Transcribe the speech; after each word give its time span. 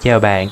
Chào 0.00 0.20
bạn, 0.20 0.48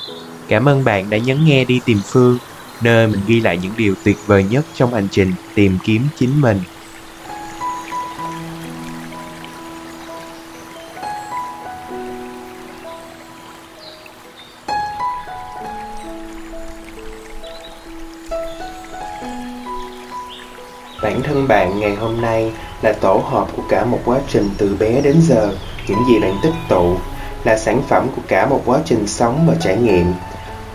cảm 0.49 0.69
ơn 0.69 0.85
bạn 0.85 1.11
đã 1.11 1.19
nhấn 1.19 1.45
nghe 1.45 1.65
đi 1.65 1.81
tìm 1.85 2.01
Phương, 2.05 2.39
nơi 2.81 3.07
mình 3.07 3.21
ghi 3.27 3.41
lại 3.41 3.59
những 3.63 3.73
điều 3.77 3.95
tuyệt 4.05 4.17
vời 4.27 4.45
nhất 4.51 4.65
trong 4.75 4.95
hành 4.95 5.09
trình 5.11 5.33
tìm 5.55 5.79
kiếm 5.85 6.03
chính 6.17 6.41
mình. 6.41 6.61
Bản 21.03 21.23
thân 21.23 21.49
bạn 21.49 21.81
ngày 21.81 21.95
hôm 21.95 22.21
nay 22.21 22.53
là 22.83 22.93
tổ 22.93 23.23
hợp 23.31 23.49
của 23.57 23.63
cả 23.69 23.85
một 23.85 23.99
quá 24.05 24.19
trình 24.29 24.51
từ 24.59 24.77
bé 24.79 25.01
đến 25.01 25.17
giờ, 25.23 25.57
những 25.89 26.05
gì 26.09 26.19
bạn 26.21 26.35
tích 26.43 26.55
tụ 26.69 26.99
là 27.45 27.59
sản 27.59 27.83
phẩm 27.89 28.09
của 28.17 28.23
cả 28.29 28.47
một 28.47 28.63
quá 28.65 28.81
trình 28.85 29.07
sống 29.07 29.45
và 29.47 29.55
trải 29.61 29.77
nghiệm. 29.77 30.07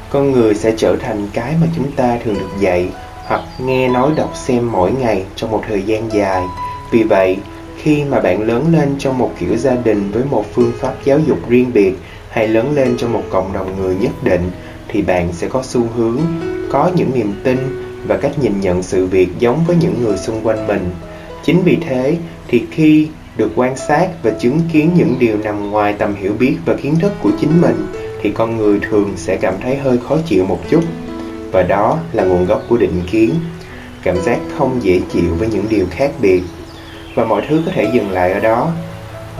Con 0.09 0.31
người 0.31 0.55
sẽ 0.55 0.73
trở 0.77 0.95
thành 0.95 1.27
cái 1.33 1.55
mà 1.61 1.67
chúng 1.75 1.91
ta 1.91 2.17
thường 2.23 2.39
được 2.39 2.59
dạy 2.59 2.89
hoặc 3.25 3.41
nghe 3.59 3.87
nói 3.87 4.11
đọc 4.15 4.31
xem 4.35 4.71
mỗi 4.71 4.91
ngày 4.91 5.25
trong 5.35 5.51
một 5.51 5.63
thời 5.67 5.81
gian 5.81 6.13
dài. 6.13 6.43
Vì 6.91 7.03
vậy, 7.03 7.37
khi 7.77 8.03
mà 8.03 8.19
bạn 8.19 8.41
lớn 8.41 8.65
lên 8.71 8.95
trong 8.99 9.17
một 9.17 9.31
kiểu 9.39 9.57
gia 9.57 9.75
đình 9.75 10.11
với 10.11 10.23
một 10.23 10.45
phương 10.53 10.71
pháp 10.79 10.93
giáo 11.03 11.19
dục 11.19 11.49
riêng 11.49 11.71
biệt 11.73 11.93
hay 12.29 12.47
lớn 12.47 12.71
lên 12.75 12.97
trong 12.97 13.13
một 13.13 13.23
cộng 13.29 13.53
đồng 13.53 13.81
người 13.81 13.95
nhất 13.95 14.23
định 14.23 14.51
thì 14.87 15.01
bạn 15.01 15.33
sẽ 15.33 15.47
có 15.47 15.63
xu 15.63 15.81
hướng 15.95 16.19
có 16.71 16.91
những 16.95 17.11
niềm 17.15 17.33
tin 17.43 17.57
và 18.07 18.17
cách 18.17 18.31
nhìn 18.41 18.61
nhận 18.61 18.83
sự 18.83 19.05
việc 19.05 19.29
giống 19.39 19.63
với 19.67 19.75
những 19.75 20.03
người 20.03 20.17
xung 20.17 20.47
quanh 20.47 20.67
mình. 20.67 20.91
Chính 21.43 21.61
vì 21.63 21.77
thế 21.87 22.17
thì 22.47 22.65
khi 22.71 23.07
được 23.39 23.51
quan 23.55 23.77
sát 23.77 24.07
và 24.23 24.31
chứng 24.31 24.59
kiến 24.73 24.91
những 24.95 25.15
điều 25.19 25.37
nằm 25.37 25.71
ngoài 25.71 25.95
tầm 25.97 26.15
hiểu 26.15 26.33
biết 26.39 26.57
và 26.65 26.73
kiến 26.73 26.95
thức 26.99 27.11
của 27.21 27.31
chính 27.41 27.61
mình 27.61 27.87
thì 28.21 28.31
con 28.31 28.57
người 28.57 28.79
thường 28.89 29.13
sẽ 29.15 29.37
cảm 29.37 29.53
thấy 29.61 29.77
hơi 29.77 29.97
khó 30.07 30.17
chịu 30.25 30.45
một 30.45 30.59
chút. 30.69 30.83
Và 31.51 31.63
đó 31.63 31.97
là 32.13 32.23
nguồn 32.23 32.45
gốc 32.45 32.63
của 32.69 32.77
định 32.77 33.01
kiến. 33.11 33.35
Cảm 34.03 34.21
giác 34.21 34.39
không 34.57 34.83
dễ 34.83 35.01
chịu 35.13 35.35
với 35.35 35.47
những 35.47 35.65
điều 35.69 35.85
khác 35.91 36.11
biệt. 36.21 36.41
Và 37.15 37.25
mọi 37.25 37.41
thứ 37.49 37.61
có 37.65 37.71
thể 37.75 37.89
dừng 37.93 38.11
lại 38.11 38.31
ở 38.31 38.39
đó. 38.39 38.71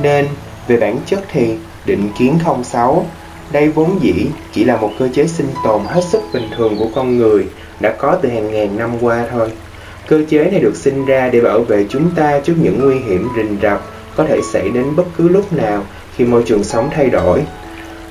Nên, 0.04 0.28
về 0.68 0.78
bản 0.78 0.98
chất 1.06 1.20
thì 1.32 1.56
định 1.86 2.10
kiến 2.18 2.40
không 2.46 2.64
xấu. 2.64 3.06
Đây 3.52 3.70
vốn 3.70 4.00
dĩ 4.02 4.26
chỉ 4.54 4.64
là 4.64 4.78
một 4.78 4.92
cơ 5.00 5.10
chế 5.14 5.28
sinh 5.28 5.48
tồn 5.64 5.82
hết 5.86 6.02
sức 6.04 6.22
bình 6.34 6.48
thường 6.58 6.76
của 6.80 6.90
con 6.96 7.18
người 7.18 7.48
đã 7.80 7.96
có 7.98 8.18
từ 8.22 8.30
hàng 8.30 8.52
ngàn 8.52 8.78
năm 8.78 8.92
qua 9.02 9.26
thôi. 9.32 9.52
Cơ 10.10 10.22
chế 10.30 10.50
này 10.52 10.60
được 10.60 10.76
sinh 10.76 11.06
ra 11.06 11.30
để 11.34 11.42
bảo 11.42 11.62
vệ 11.62 11.86
chúng 11.90 12.12
ta 12.16 12.40
trước 12.40 12.54
những 12.62 12.80
nguy 12.84 12.96
hiểm 13.00 13.28
rình 13.36 13.58
rập 13.62 13.82
có 14.16 14.26
thể 14.26 14.40
xảy 14.54 14.70
đến 14.70 14.96
bất 14.96 15.04
cứ 15.18 15.30
lúc 15.30 15.54
nào 15.54 15.84
khi 16.16 16.26
môi 16.26 16.44
trường 16.46 16.64
sống 16.64 16.90
thay 16.92 17.10
đổi. 17.10 17.44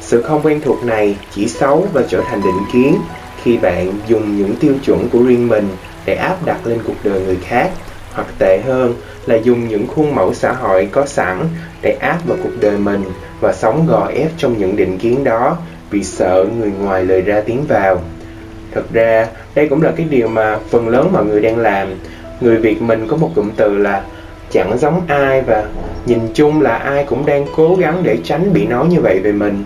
Sự 0.00 0.22
không 0.22 0.41
quen 0.42 0.60
thuộc 0.64 0.84
này 0.84 1.16
chỉ 1.34 1.48
xấu 1.48 1.86
và 1.92 2.02
trở 2.08 2.20
thành 2.20 2.42
định 2.44 2.62
kiến 2.72 2.96
khi 3.42 3.56
bạn 3.56 3.92
dùng 4.08 4.36
những 4.36 4.56
tiêu 4.56 4.74
chuẩn 4.84 5.08
của 5.08 5.22
riêng 5.22 5.48
mình 5.48 5.69
để 6.04 6.14
áp 6.14 6.36
đặt 6.44 6.66
lên 6.66 6.78
cuộc 6.86 6.96
đời 7.04 7.20
người 7.20 7.38
khác, 7.42 7.70
hoặc 8.12 8.26
tệ 8.38 8.60
hơn 8.66 8.94
là 9.26 9.36
dùng 9.36 9.69
những 9.69 9.86
khuôn 9.86 10.14
mẫu 10.14 10.34
xã 10.34 10.52
hội 10.52 10.88
có 10.92 11.06
sẵn 11.06 11.48
để 11.82 11.96
áp 12.00 12.19
vào 12.26 12.38
cuộc 12.42 12.60
đời 12.60 12.78
mình 12.78 13.04
và 13.41 13.52
sống 13.52 13.86
gò 13.86 14.06
ép 14.14 14.30
trong 14.36 14.58
những 14.58 14.76
định 14.76 14.98
kiến 14.98 15.24
đó 15.24 15.56
vì 15.91 16.04
sợ 16.04 16.44
người 16.58 16.72
ngoài 16.80 17.04
lời 17.04 17.20
ra 17.20 17.41
tiếng 17.46 17.64
vào 17.69 18.00
thực 18.72 18.92
ra, 18.92 19.27
đây 19.55 19.69
cũng 19.69 19.83
là 19.83 19.92
cái 19.97 20.06
điều 20.11 20.28
mà 20.28 20.58
phần 20.70 20.88
lớn 20.88 21.11
mọi 21.12 21.24
người 21.24 21.41
đang 21.41 21.58
làm. 21.58 21.88
Người 22.41 22.56
Việt 22.56 22.83
mình 22.83 23.06
có 23.08 23.16
một 23.16 23.30
cụm 23.34 23.50
từ 23.56 23.78
là 23.78 24.02
chẳng 24.50 24.78
giống 24.78 25.02
ai 25.08 25.42
và 25.42 25.64
nhìn 26.06 26.20
chung 26.34 26.62
là 26.62 26.77
ai 26.77 27.05
cũng 27.05 27.27
đang 27.27 27.47
cố 27.56 27.77
gắng 27.77 28.02
để 28.02 28.19
tránh 28.25 28.52
bị 28.52 28.66
nói 28.66 28.86
như 28.86 29.00
vậy 29.00 29.20
về 29.25 29.33
mình. 29.33 29.64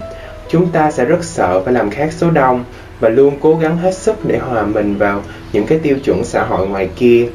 Chúng 0.48 0.66
ta 0.66 0.90
sẽ 0.90 1.04
rất 1.04 1.24
sợ 1.24 1.62
phải 1.64 1.74
làm 1.74 1.90
khác 1.90 2.12
số 2.12 2.30
đông 2.30 2.64
và 3.00 3.08
luôn 3.08 3.34
cố 3.40 3.54
gắng 3.54 3.76
hết 3.76 3.94
sức 3.94 4.16
để 4.24 4.38
hòa 4.38 4.62
mình 4.62 4.96
vào 4.96 5.22
những 5.52 5.66
cái 5.66 5.78
tiêu 5.78 5.96
chuẩn 6.04 6.24
xã 6.24 6.44
hội 6.44 6.68
ngoài 6.68 6.88
kia. 6.96 7.26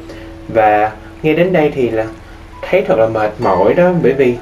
Và 0.48 0.92
nghe 1.22 1.32
đến 1.34 1.52
đây 1.52 1.72
thì 1.74 1.90
là 1.90 2.06
thấy 2.62 2.84
thật 2.88 2.98
là 2.98 3.08
mệt 3.08 3.30
mỏi 3.38 3.74
đó 3.74 3.90
bởi 4.02 4.12
vì 4.12 4.36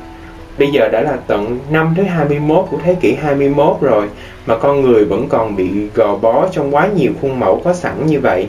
bây 0.59 0.69
giờ 0.71 0.89
đã 0.89 1.01
là 1.01 1.17
tận 1.27 1.59
năm 1.71 1.95
thứ 1.97 2.03
21 2.03 2.67
của 2.71 2.79
thế 2.85 2.95
kỷ 3.01 3.15
21 3.15 3.77
rồi, 3.81 4.07
mà 4.47 4.57
con 4.57 4.83
người 4.83 5.05
vẫn 5.05 5.29
còn 5.29 5.57
bị 5.57 5.69
gò 5.95 6.17
bó 6.17 6.49
trong 6.53 6.75
quá 6.75 6.89
nhiều 6.97 7.13
khuôn 7.21 7.41
mẫu 7.41 7.61
có 7.65 7.75
sẵn 7.75 8.07
như 8.07 8.21
vậy. 8.21 8.49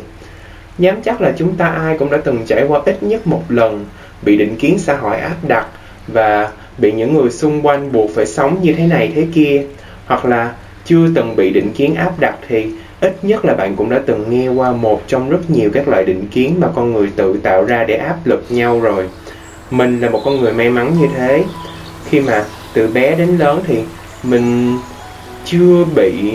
Dám 0.77 1.01
chắc 1.01 1.21
là 1.21 1.33
chúng 1.37 1.55
ta 1.55 1.67
ai 1.67 1.97
cũng 1.97 2.11
đã 2.11 2.17
từng 2.17 2.45
trải 2.45 2.65
qua 2.67 2.81
ít 2.85 3.03
nhất 3.03 3.27
một 3.27 3.43
lần, 3.49 3.85
bị 4.21 4.37
định 4.37 4.55
kiến 4.55 4.79
xã 4.79 4.95
hội 4.95 5.17
áp 5.17 5.35
đặt 5.47 5.67
và 6.07 6.51
bị 6.77 6.91
những 6.91 7.13
người 7.13 7.31
xung 7.31 7.65
quanh 7.65 7.91
buộc 7.91 8.11
phải 8.15 8.25
sống 8.25 8.57
như 8.61 8.73
thế 8.73 8.87
này 8.87 9.11
thế 9.15 9.27
kia, 9.33 9.65
hoặc 10.05 10.25
là 10.25 10.53
chưa 10.85 11.07
từng 11.15 11.35
bị 11.35 11.49
định 11.49 11.73
kiến 11.73 11.95
áp 11.95 12.19
đặt 12.19 12.35
thì 12.47 12.71
ít 13.01 13.17
nhất 13.21 13.45
là 13.45 13.53
bạn 13.53 13.75
cũng 13.75 13.89
đã 13.89 14.01
từng 14.05 14.29
nghe 14.29 14.47
qua 14.47 14.71
một 14.71 15.01
trong 15.07 15.29
rất 15.29 15.49
nhiều 15.49 15.69
các 15.73 15.87
loại 15.87 16.05
định 16.05 16.27
kiến 16.31 16.55
mà 16.59 16.67
con 16.75 16.93
người 16.93 17.11
tự 17.15 17.39
tạo 17.43 17.63
ra 17.63 17.83
để 17.83 17.95
áp 17.95 18.17
lực 18.25 18.45
nhau 18.49 18.79
rồi 18.79 19.09
mình 19.71 19.99
là 19.99 20.09
một 20.09 20.21
con 20.25 20.41
người 20.41 20.53
may 20.53 20.69
mắn 20.69 20.93
như 20.99 21.07
thế 21.15 21.43
khi 22.09 22.19
mà 22.19 22.45
từ 22.73 22.87
bé 22.87 23.15
đến 23.15 23.37
lớn 23.37 23.61
thì 23.67 23.79
mình 24.23 24.77
chưa 25.45 25.85
bị 25.95 26.33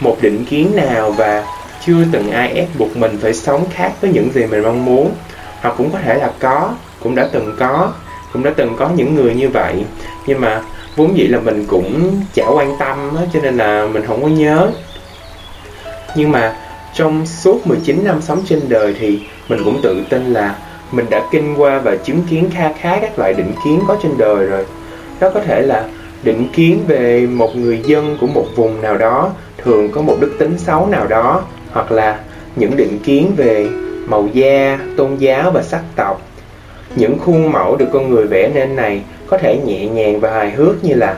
một 0.00 0.16
định 0.20 0.44
kiến 0.44 0.76
nào 0.76 1.10
và 1.10 1.44
chưa 1.86 2.04
từng 2.12 2.30
ai 2.30 2.48
ép 2.52 2.68
buộc 2.78 2.96
mình 2.96 3.18
phải 3.22 3.34
sống 3.34 3.64
khác 3.70 3.92
với 4.00 4.10
những 4.12 4.30
gì 4.34 4.46
mình 4.46 4.62
mong 4.62 4.84
muốn. 4.84 5.12
Hoặc 5.60 5.74
cũng 5.78 5.90
có 5.92 5.98
thể 5.98 6.14
là 6.14 6.32
có 6.40 6.74
cũng 7.02 7.14
đã 7.14 7.28
từng 7.32 7.56
có 7.58 7.92
cũng 8.32 8.42
đã 8.42 8.50
từng 8.56 8.76
có 8.76 8.90
những 8.96 9.14
người 9.14 9.34
như 9.34 9.48
vậy. 9.48 9.84
Nhưng 10.26 10.40
mà 10.40 10.62
vốn 10.96 11.16
dĩ 11.16 11.26
là 11.26 11.38
mình 11.40 11.64
cũng 11.68 12.22
chả 12.34 12.46
quan 12.46 12.76
tâm 12.78 13.16
á, 13.16 13.22
cho 13.32 13.40
nên 13.40 13.56
là 13.56 13.86
mình 13.86 14.06
không 14.06 14.22
có 14.22 14.28
nhớ. 14.28 14.70
Nhưng 16.16 16.32
mà 16.32 16.56
trong 16.94 17.26
suốt 17.26 17.66
19 17.66 18.04
năm 18.04 18.22
sống 18.22 18.42
trên 18.48 18.60
đời 18.68 18.94
thì 19.00 19.20
mình 19.48 19.64
cũng 19.64 19.80
tự 19.82 20.04
tin 20.08 20.32
là 20.32 20.54
mình 20.92 21.06
đã 21.10 21.22
kinh 21.32 21.54
qua 21.60 21.78
và 21.78 21.96
chứng 21.96 22.22
kiến 22.30 22.50
kha 22.54 22.72
khá 22.80 22.98
các 23.00 23.18
loại 23.18 23.34
định 23.34 23.52
kiến 23.64 23.80
có 23.88 23.96
trên 24.02 24.12
đời 24.18 24.46
rồi 24.46 24.64
đó 25.20 25.30
có 25.34 25.40
thể 25.40 25.62
là 25.62 25.84
định 26.22 26.48
kiến 26.52 26.80
về 26.86 27.26
một 27.26 27.56
người 27.56 27.80
dân 27.86 28.16
của 28.20 28.26
một 28.26 28.46
vùng 28.56 28.82
nào 28.82 28.98
đó 28.98 29.30
thường 29.58 29.90
có 29.92 30.02
một 30.02 30.16
đức 30.20 30.32
tính 30.38 30.58
xấu 30.58 30.86
nào 30.86 31.06
đó 31.06 31.42
hoặc 31.72 31.92
là 31.92 32.18
những 32.56 32.76
định 32.76 32.98
kiến 33.04 33.32
về 33.36 33.68
màu 34.06 34.28
da, 34.32 34.78
tôn 34.96 35.16
giáo 35.16 35.50
và 35.50 35.62
sắc 35.62 35.82
tộc. 35.96 36.22
Những 36.96 37.18
khuôn 37.18 37.52
mẫu 37.52 37.76
được 37.76 37.86
con 37.92 38.10
người 38.10 38.26
vẽ 38.26 38.50
nên 38.54 38.76
này 38.76 39.02
có 39.26 39.38
thể 39.38 39.58
nhẹ 39.64 39.86
nhàng 39.86 40.20
và 40.20 40.30
hài 40.30 40.50
hước 40.50 40.84
như 40.84 40.94
là 40.94 41.16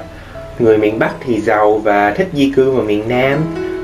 người 0.58 0.78
miền 0.78 0.98
Bắc 0.98 1.12
thì 1.26 1.40
giàu 1.40 1.78
và 1.78 2.10
thích 2.10 2.28
di 2.32 2.52
cư 2.56 2.70
vào 2.70 2.84
miền 2.84 3.08
Nam, 3.08 3.38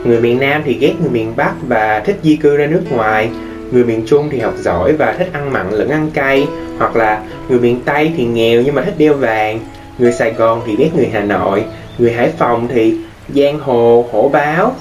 người 0.04 0.20
miền 0.20 0.40
Nam 0.40 0.62
thì 0.64 0.74
ghét 0.74 0.92
người 1.00 1.10
miền 1.10 1.32
Bắc 1.36 1.52
và 1.68 2.00
thích 2.00 2.16
di 2.22 2.36
cư 2.36 2.56
ra 2.56 2.66
nước 2.66 2.82
ngoài, 2.90 3.30
người 3.70 3.84
miền 3.84 4.02
Trung 4.06 4.28
thì 4.30 4.38
học 4.38 4.54
giỏi 4.56 4.92
và 4.92 5.12
thích 5.12 5.28
ăn 5.32 5.52
mặn 5.52 5.70
lẫn 5.70 5.88
ăn 5.88 6.10
cay, 6.14 6.46
hoặc 6.78 6.96
là 6.96 7.22
người 7.48 7.58
miền 7.58 7.80
Tây 7.84 8.12
thì 8.16 8.24
nghèo 8.24 8.62
nhưng 8.62 8.74
mà 8.74 8.82
thích 8.82 8.94
đeo 8.98 9.14
vàng, 9.14 9.60
người 9.98 10.12
Sài 10.12 10.32
Gòn 10.32 10.62
thì 10.66 10.76
biết 10.76 10.90
người 10.94 11.10
Hà 11.12 11.20
Nội, 11.20 11.64
người 11.98 12.12
Hải 12.12 12.30
Phòng 12.38 12.68
thì 12.68 12.96
giang 13.28 13.60
hồ, 13.60 14.06
hổ 14.12 14.28
báo, 14.28 14.72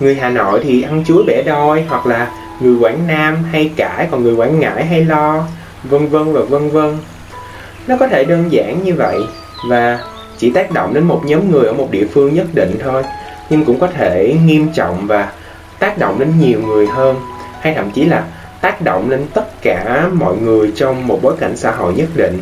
người 0.00 0.14
Hà 0.14 0.28
Nội 0.28 0.60
thì 0.64 0.82
ăn 0.82 1.04
chuối 1.06 1.24
bẻ 1.26 1.42
đôi, 1.46 1.84
hoặc 1.88 2.06
là 2.06 2.30
người 2.60 2.76
Quảng 2.80 3.06
Nam 3.06 3.44
hay 3.52 3.70
cãi 3.76 4.08
còn 4.10 4.22
người 4.22 4.34
Quảng 4.34 4.60
Ngãi 4.60 4.84
hay 4.84 5.04
lo, 5.04 5.44
vân 5.84 6.08
vân 6.08 6.32
và 6.32 6.40
vân 6.40 6.70
vân. 6.70 6.98
Nó 7.86 7.96
có 7.96 8.08
thể 8.08 8.24
đơn 8.24 8.52
giản 8.52 8.84
như 8.84 8.94
vậy 8.94 9.18
và 9.70 9.98
chỉ 10.38 10.50
tác 10.50 10.70
động 10.70 10.94
đến 10.94 11.04
một 11.04 11.22
nhóm 11.24 11.50
người 11.50 11.66
ở 11.66 11.72
một 11.72 11.88
địa 11.90 12.06
phương 12.12 12.34
nhất 12.34 12.46
định 12.54 12.78
thôi, 12.84 13.02
nhưng 13.50 13.64
cũng 13.64 13.80
có 13.80 13.86
thể 13.86 14.36
nghiêm 14.44 14.68
trọng 14.74 15.06
và 15.06 15.32
tác 15.78 15.98
động 15.98 16.18
đến 16.18 16.32
nhiều 16.40 16.60
người 16.60 16.86
hơn, 16.86 17.16
hay 17.60 17.74
thậm 17.74 17.90
chí 17.90 18.04
là 18.04 18.24
tác 18.60 18.82
động 18.82 19.10
lên 19.10 19.26
tất 19.34 19.62
cả 19.62 20.08
mọi 20.12 20.36
người 20.36 20.72
trong 20.76 21.06
một 21.06 21.18
bối 21.22 21.34
cảnh 21.40 21.56
xã 21.56 21.70
hội 21.70 21.94
nhất 21.94 22.08
định. 22.14 22.38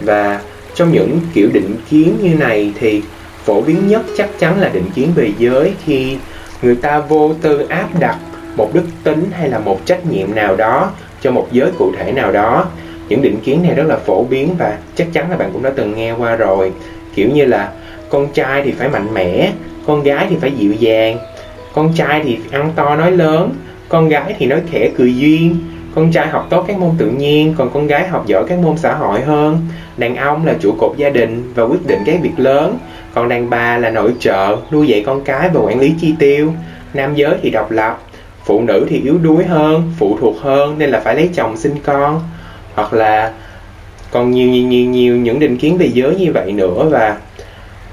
Và 0.00 0.40
trong 0.74 0.92
những 0.92 1.20
kiểu 1.34 1.48
định 1.52 1.76
kiến 1.90 2.16
như 2.22 2.34
này 2.34 2.72
thì 2.80 3.02
phổ 3.44 3.60
biến 3.60 3.88
nhất 3.88 4.02
chắc 4.16 4.28
chắn 4.38 4.60
là 4.60 4.68
định 4.68 4.90
kiến 4.94 5.12
về 5.14 5.32
giới 5.38 5.72
khi 5.84 6.16
người 6.62 6.74
ta 6.74 7.00
vô 7.00 7.34
tư 7.42 7.66
áp 7.68 7.88
đặt 8.00 8.16
một 8.56 8.70
đức 8.74 8.84
tính 9.04 9.24
hay 9.32 9.48
là 9.48 9.58
một 9.58 9.80
trách 9.84 10.06
nhiệm 10.06 10.34
nào 10.34 10.56
đó 10.56 10.90
cho 11.20 11.30
một 11.30 11.48
giới 11.52 11.70
cụ 11.78 11.92
thể 11.98 12.12
nào 12.12 12.32
đó. 12.32 12.66
Những 13.08 13.22
định 13.22 13.36
kiến 13.44 13.62
này 13.62 13.74
rất 13.74 13.86
là 13.86 13.96
phổ 13.96 14.24
biến 14.24 14.54
và 14.58 14.78
chắc 14.96 15.08
chắn 15.12 15.30
là 15.30 15.36
bạn 15.36 15.50
cũng 15.52 15.62
đã 15.62 15.70
từng 15.76 15.94
nghe 15.96 16.12
qua 16.12 16.36
rồi. 16.36 16.72
Kiểu 17.14 17.28
như 17.34 17.44
là, 17.44 17.72
con 18.10 18.28
trai 18.34 18.62
thì 18.62 18.72
phải 18.72 18.88
mạnh 18.88 19.14
mẽ, 19.14 19.52
con 19.86 20.02
gái 20.02 20.26
thì 20.30 20.36
phải 20.40 20.52
dịu 20.58 20.72
dàng, 20.72 21.18
con 21.74 21.92
trai 21.94 22.20
thì 22.24 22.38
ăn 22.50 22.72
to 22.76 22.96
nói 22.96 23.12
lớn, 23.12 23.54
con 23.88 24.08
gái 24.08 24.34
thì 24.38 24.46
nói 24.46 24.60
khẽ 24.70 24.90
cười 24.96 25.16
duyên 25.16 25.56
con 25.98 26.10
trai 26.12 26.28
học 26.28 26.46
tốt 26.50 26.64
các 26.68 26.78
môn 26.78 26.90
tự 26.98 27.06
nhiên, 27.06 27.54
còn 27.58 27.70
con 27.74 27.86
gái 27.86 28.08
học 28.08 28.26
giỏi 28.26 28.44
các 28.48 28.58
môn 28.58 28.76
xã 28.76 28.94
hội 28.94 29.20
hơn. 29.20 29.60
Đàn 29.96 30.16
ông 30.16 30.46
là 30.46 30.54
trụ 30.60 30.74
cột 30.78 30.96
gia 30.96 31.10
đình 31.10 31.52
và 31.54 31.62
quyết 31.62 31.86
định 31.86 31.98
các 32.06 32.20
việc 32.22 32.32
lớn. 32.36 32.78
Còn 33.14 33.28
đàn 33.28 33.50
bà 33.50 33.78
là 33.78 33.90
nội 33.90 34.12
trợ, 34.20 34.56
nuôi 34.70 34.88
dạy 34.88 35.02
con 35.06 35.24
cái 35.24 35.48
và 35.48 35.60
quản 35.60 35.80
lý 35.80 35.94
chi 36.00 36.14
tiêu. 36.18 36.52
Nam 36.94 37.14
giới 37.14 37.34
thì 37.42 37.50
độc 37.50 37.70
lập, 37.70 38.02
phụ 38.44 38.60
nữ 38.60 38.86
thì 38.90 39.00
yếu 39.00 39.18
đuối 39.18 39.44
hơn, 39.44 39.92
phụ 39.98 40.18
thuộc 40.20 40.34
hơn 40.40 40.78
nên 40.78 40.90
là 40.90 41.00
phải 41.00 41.14
lấy 41.14 41.30
chồng 41.34 41.56
sinh 41.56 41.74
con. 41.84 42.20
Hoặc 42.74 42.92
là 42.92 43.32
còn 44.10 44.30
nhiều 44.30 44.48
nhiều 44.48 44.66
nhiều 44.66 44.86
nhiều 44.86 45.16
những 45.16 45.38
định 45.38 45.58
kiến 45.58 45.78
về 45.78 45.90
giới 45.92 46.16
như 46.16 46.32
vậy 46.32 46.52
nữa 46.52 46.88
và 46.90 47.16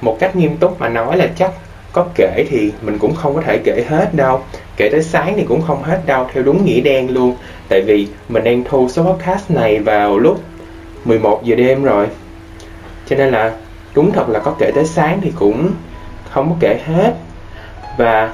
một 0.01 0.17
cách 0.19 0.35
nghiêm 0.35 0.57
túc 0.57 0.79
mà 0.79 0.89
nói 0.89 1.17
là 1.17 1.27
chắc 1.37 1.51
có 1.91 2.05
kể 2.15 2.45
thì 2.49 2.71
mình 2.81 2.97
cũng 2.99 3.15
không 3.15 3.35
có 3.35 3.41
thể 3.41 3.57
kể 3.63 3.85
hết 3.89 4.15
đâu 4.15 4.41
kể 4.77 4.89
tới 4.89 5.03
sáng 5.03 5.33
thì 5.35 5.43
cũng 5.43 5.61
không 5.61 5.83
hết 5.83 6.01
đâu 6.05 6.27
theo 6.33 6.43
đúng 6.43 6.65
nghĩa 6.65 6.81
đen 6.81 7.13
luôn. 7.13 7.35
Tại 7.69 7.81
vì 7.81 8.07
mình 8.29 8.43
đang 8.43 8.63
thu 8.63 8.89
số 8.89 9.03
podcast 9.03 9.51
này 9.51 9.79
vào 9.79 10.19
lúc 10.19 10.41
11 11.05 11.43
giờ 11.43 11.55
đêm 11.55 11.83
rồi. 11.83 12.07
Cho 13.09 13.15
nên 13.15 13.31
là 13.31 13.53
đúng 13.93 14.11
thật 14.11 14.29
là 14.29 14.39
có 14.39 14.55
kể 14.59 14.71
tới 14.75 14.85
sáng 14.85 15.19
thì 15.21 15.31
cũng 15.39 15.71
không 16.29 16.49
có 16.49 16.55
kể 16.59 16.79
hết. 16.85 17.13
Và 17.97 18.33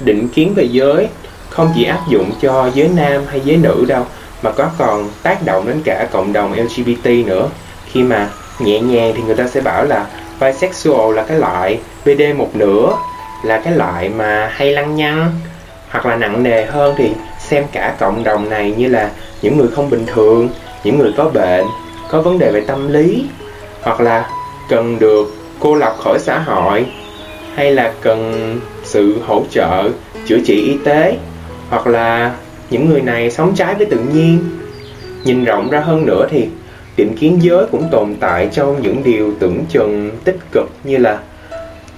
định 0.00 0.28
kiến 0.28 0.54
về 0.54 0.64
giới 0.64 1.08
không 1.48 1.72
chỉ 1.74 1.84
áp 1.84 2.00
dụng 2.08 2.30
cho 2.40 2.70
giới 2.74 2.88
nam 2.88 3.22
hay 3.28 3.40
giới 3.44 3.56
nữ 3.56 3.84
đâu, 3.88 4.06
mà 4.42 4.50
có 4.50 4.70
còn 4.78 5.08
tác 5.22 5.44
động 5.44 5.66
đến 5.66 5.82
cả 5.84 6.08
cộng 6.12 6.32
đồng 6.32 6.52
LGBT 6.52 7.06
nữa. 7.26 7.48
Khi 7.86 8.02
mà 8.02 8.28
nhẹ 8.58 8.80
nhàng 8.80 9.12
thì 9.16 9.22
người 9.22 9.36
ta 9.36 9.48
sẽ 9.48 9.60
bảo 9.60 9.84
là 9.84 10.06
bisexual 10.40 11.16
là 11.16 11.24
cái 11.24 11.38
loại 11.38 11.78
BD 12.04 12.22
một 12.36 12.50
nửa 12.54 12.96
là 13.42 13.60
cái 13.64 13.72
loại 13.72 14.08
mà 14.08 14.50
hay 14.52 14.72
lăng 14.72 14.96
nhăng 14.96 15.32
hoặc 15.88 16.06
là 16.06 16.16
nặng 16.16 16.42
nề 16.42 16.64
hơn 16.64 16.94
thì 16.98 17.10
xem 17.38 17.64
cả 17.72 17.94
cộng 17.98 18.24
đồng 18.24 18.50
này 18.50 18.74
như 18.76 18.88
là 18.88 19.10
những 19.42 19.58
người 19.58 19.68
không 19.68 19.90
bình 19.90 20.06
thường, 20.06 20.48
những 20.84 20.98
người 20.98 21.12
có 21.16 21.24
bệnh, 21.24 21.64
có 22.10 22.22
vấn 22.22 22.38
đề 22.38 22.50
về 22.52 22.60
tâm 22.60 22.92
lý, 22.92 23.24
hoặc 23.82 24.00
là 24.00 24.30
cần 24.68 24.98
được 24.98 25.34
cô 25.60 25.74
lập 25.74 25.94
khỏi 25.98 26.18
xã 26.18 26.38
hội, 26.38 26.86
hay 27.54 27.70
là 27.70 27.92
cần 28.00 28.60
sự 28.84 29.18
hỗ 29.26 29.42
trợ, 29.50 29.88
chữa 30.26 30.38
trị 30.46 30.62
y 30.62 30.76
tế, 30.84 31.16
hoặc 31.70 31.86
là 31.86 32.34
những 32.70 32.90
người 32.90 33.00
này 33.00 33.30
sống 33.30 33.54
trái 33.54 33.74
với 33.74 33.86
tự 33.86 33.98
nhiên. 33.98 34.44
Nhìn 35.24 35.44
rộng 35.44 35.70
ra 35.70 35.80
hơn 35.80 36.06
nữa 36.06 36.26
thì 36.30 36.48
định 36.96 37.16
kiến 37.20 37.38
giới 37.42 37.66
cũng 37.72 37.88
tồn 37.90 38.14
tại 38.20 38.48
trong 38.52 38.82
những 38.82 39.02
điều 39.04 39.32
tưởng 39.40 39.64
chừng 39.68 40.10
tích 40.24 40.38
cực 40.52 40.68
như 40.84 40.96
là 40.96 41.18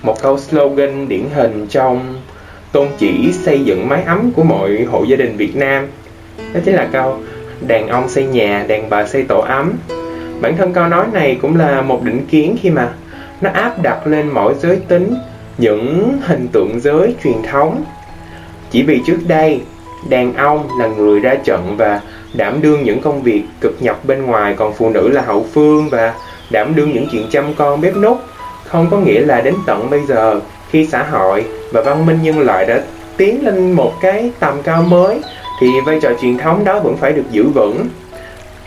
một 0.02 0.23
câu 0.23 0.38
slogan 0.38 1.08
điển 1.08 1.25
hình 1.35 1.67
trong 1.70 2.20
tôn 2.73 2.88
chỉ 2.99 3.32
xây 3.32 3.64
dựng 3.64 3.88
mái 3.88 4.02
ấm 4.02 4.31
của 4.37 4.43
mọi 4.43 4.87
hộ 4.91 5.05
gia 5.05 5.17
đình 5.17 5.37
Việt 5.37 5.56
Nam. 5.56 5.87
Đó 6.55 6.61
chính 6.64 6.75
là 6.75 6.88
câu, 6.93 7.19
đàn 7.67 7.88
ông 7.88 8.08
xây 8.08 8.25
nhà, 8.25 8.64
đàn 8.69 8.91
bà 8.91 9.06
xây 9.06 9.23
tổ 9.23 9.41
ấm. 9.41 9.73
Bản 10.41 10.56
thân 10.56 10.73
câu 10.73 10.87
nói 10.87 11.06
này 11.12 11.38
cũng 11.43 11.56
là 11.56 11.82
một 11.82 12.02
định 12.02 12.26
kiến 12.26 12.56
khi 12.62 12.70
mà 12.70 12.88
nó 13.41 13.50
áp 13.50 13.82
đặt 13.82 14.06
lên 14.06 14.29
mỗi 14.29 14.55
giới 14.61 14.76
tính, 14.76 15.14
những 15.58 16.19
hình 16.26 16.49
tượng 16.52 16.81
giới 16.81 17.14
truyền 17.25 17.43
thống. 17.50 17.85
Chỉ 18.70 18.82
vì 18.82 19.00
trước 19.06 19.19
đây, 19.26 19.61
đàn 20.08 20.35
ông 20.35 20.69
là 20.79 20.87
người 20.87 21.20
ra 21.20 21.35
trận 21.35 21.76
và 21.76 22.00
đảm 22.35 22.62
đương 22.62 22.82
những 22.85 23.00
công 23.00 23.23
việc 23.23 23.43
cực 23.61 23.76
nhọc 23.81 24.05
bên 24.05 24.23
ngoài, 24.23 24.55
còn 24.56 24.73
phụ 24.73 24.91
nữ 24.91 25.08
là 25.08 25.23
hậu 25.23 25.47
phương 25.52 25.88
và 25.88 26.14
đảm 26.50 26.75
đương 26.75 26.93
những 26.93 27.06
chuyện 27.12 27.26
chăm 27.31 27.55
con 27.55 27.81
bếp 27.81 27.97
nút 27.97 28.19
không 28.70 28.87
có 28.90 28.96
nghĩa 28.96 29.20
là 29.20 29.40
đến 29.40 29.55
tận 29.67 29.90
bây 29.90 30.06
giờ, 30.06 30.40
khi 30.70 30.87
xã 30.87 31.02
hội 31.02 31.44
và 31.72 31.82
văn 31.82 32.06
minh 32.06 32.19
nhân 32.22 32.40
loại 32.40 32.67
đã 32.67 32.82
tiến 33.17 33.44
lên 33.44 33.72
một 33.72 33.93
cái 34.02 34.31
tầm 34.40 34.62
cao 34.62 34.82
mới, 34.82 35.20
thì 35.61 35.67
vai 35.87 35.99
trò 36.02 36.11
truyền 36.22 36.38
thống 36.38 36.64
đó 36.64 36.81
vẫn 36.81 36.96
phải 36.96 37.12
được 37.12 37.31
giữ 37.31 37.44
vững. 37.49 37.87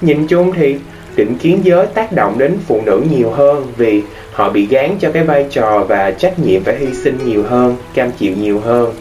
Nhìn 0.02 0.28
chung 0.28 0.52
thì, 0.52 0.76
định 1.16 1.36
kiến 1.36 1.60
giới 1.64 1.86
tác 1.86 2.12
động 2.12 2.38
đến 2.38 2.58
phụ 2.68 2.82
nữ 2.86 3.02
nhiều 3.12 3.32
hơn 3.32 3.68
vì 3.78 4.02
họ 4.32 4.50
bị 4.50 4.68
gán 4.68 4.96
cho 5.00 5.12
cái 5.12 5.24
vai 5.24 5.46
trò 5.50 5.86
và 5.88 6.12
trách 6.12 6.40
nhiệm 6.40 6.64
phải 6.64 6.76
hy 6.78 6.94
sinh 6.94 7.18
nhiều 7.26 7.44
hơn, 7.44 7.76
cam 7.94 8.12
chịu 8.12 8.34
nhiều 8.42 8.60
hơn. 8.60 8.94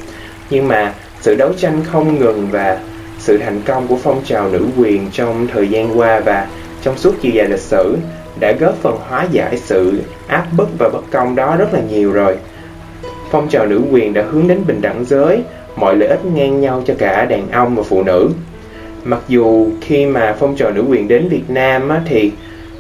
Nhưng 0.51 0.69
mà, 0.69 0.93
sự 1.21 1.35
đấu 1.35 1.53
tranh 1.57 1.83
không 1.93 2.19
ngừng 2.19 2.49
và 2.51 2.79
sự 3.19 3.39
thành 3.39 3.61
công 3.67 3.87
của 3.87 3.97
phong 4.03 4.23
trào 4.25 4.51
nữ 4.51 4.67
quyền 4.79 5.11
trong 5.13 5.47
thời 5.53 5.69
gian 5.69 5.99
qua 5.99 6.21
và 6.21 6.47
trong 6.83 6.99
suốt 6.99 7.15
chiều 7.21 7.33
dài 7.35 7.49
lịch 7.49 7.61
sử 7.61 7.97
đã 8.43 8.53
góp 8.53 8.75
phần 8.75 8.97
hóa 9.09 9.27
giải 9.31 9.57
sự 9.57 10.03
áp 10.27 10.47
bức 10.57 10.69
và 10.79 10.89
bất 10.89 11.11
công 11.11 11.37
đó 11.37 11.57
rất 11.57 11.75
là 11.75 11.81
nhiều 11.81 12.13
rồi. 12.13 12.37
Phong 13.31 13.49
trào 13.49 13.67
nữ 13.67 13.83
quyền 13.91 14.13
đã 14.13 14.23
hướng 14.23 14.49
đến 14.49 14.59
bình 14.67 14.81
đẳng 14.81 15.05
giới, 15.05 15.43
mọi 15.77 15.97
lợi 15.97 16.09
ích 16.09 16.25
ngang 16.25 16.61
nhau 16.61 16.83
cho 16.87 16.95
cả 16.99 17.25
đàn 17.25 17.51
ông 17.51 17.77
và 17.77 17.83
phụ 17.83 18.03
nữ. 18.03 18.31
Mặc 19.05 19.21
dù 19.29 19.69
khi 19.81 20.07
mà 20.07 20.37
phong 20.39 20.57
trào 20.57 20.71
nữ 20.71 20.85
quyền 20.89 21.09
đến 21.09 21.29
Việt 21.29 21.51
Nam 21.51 21.89
á, 21.89 22.03
thì 22.07 22.33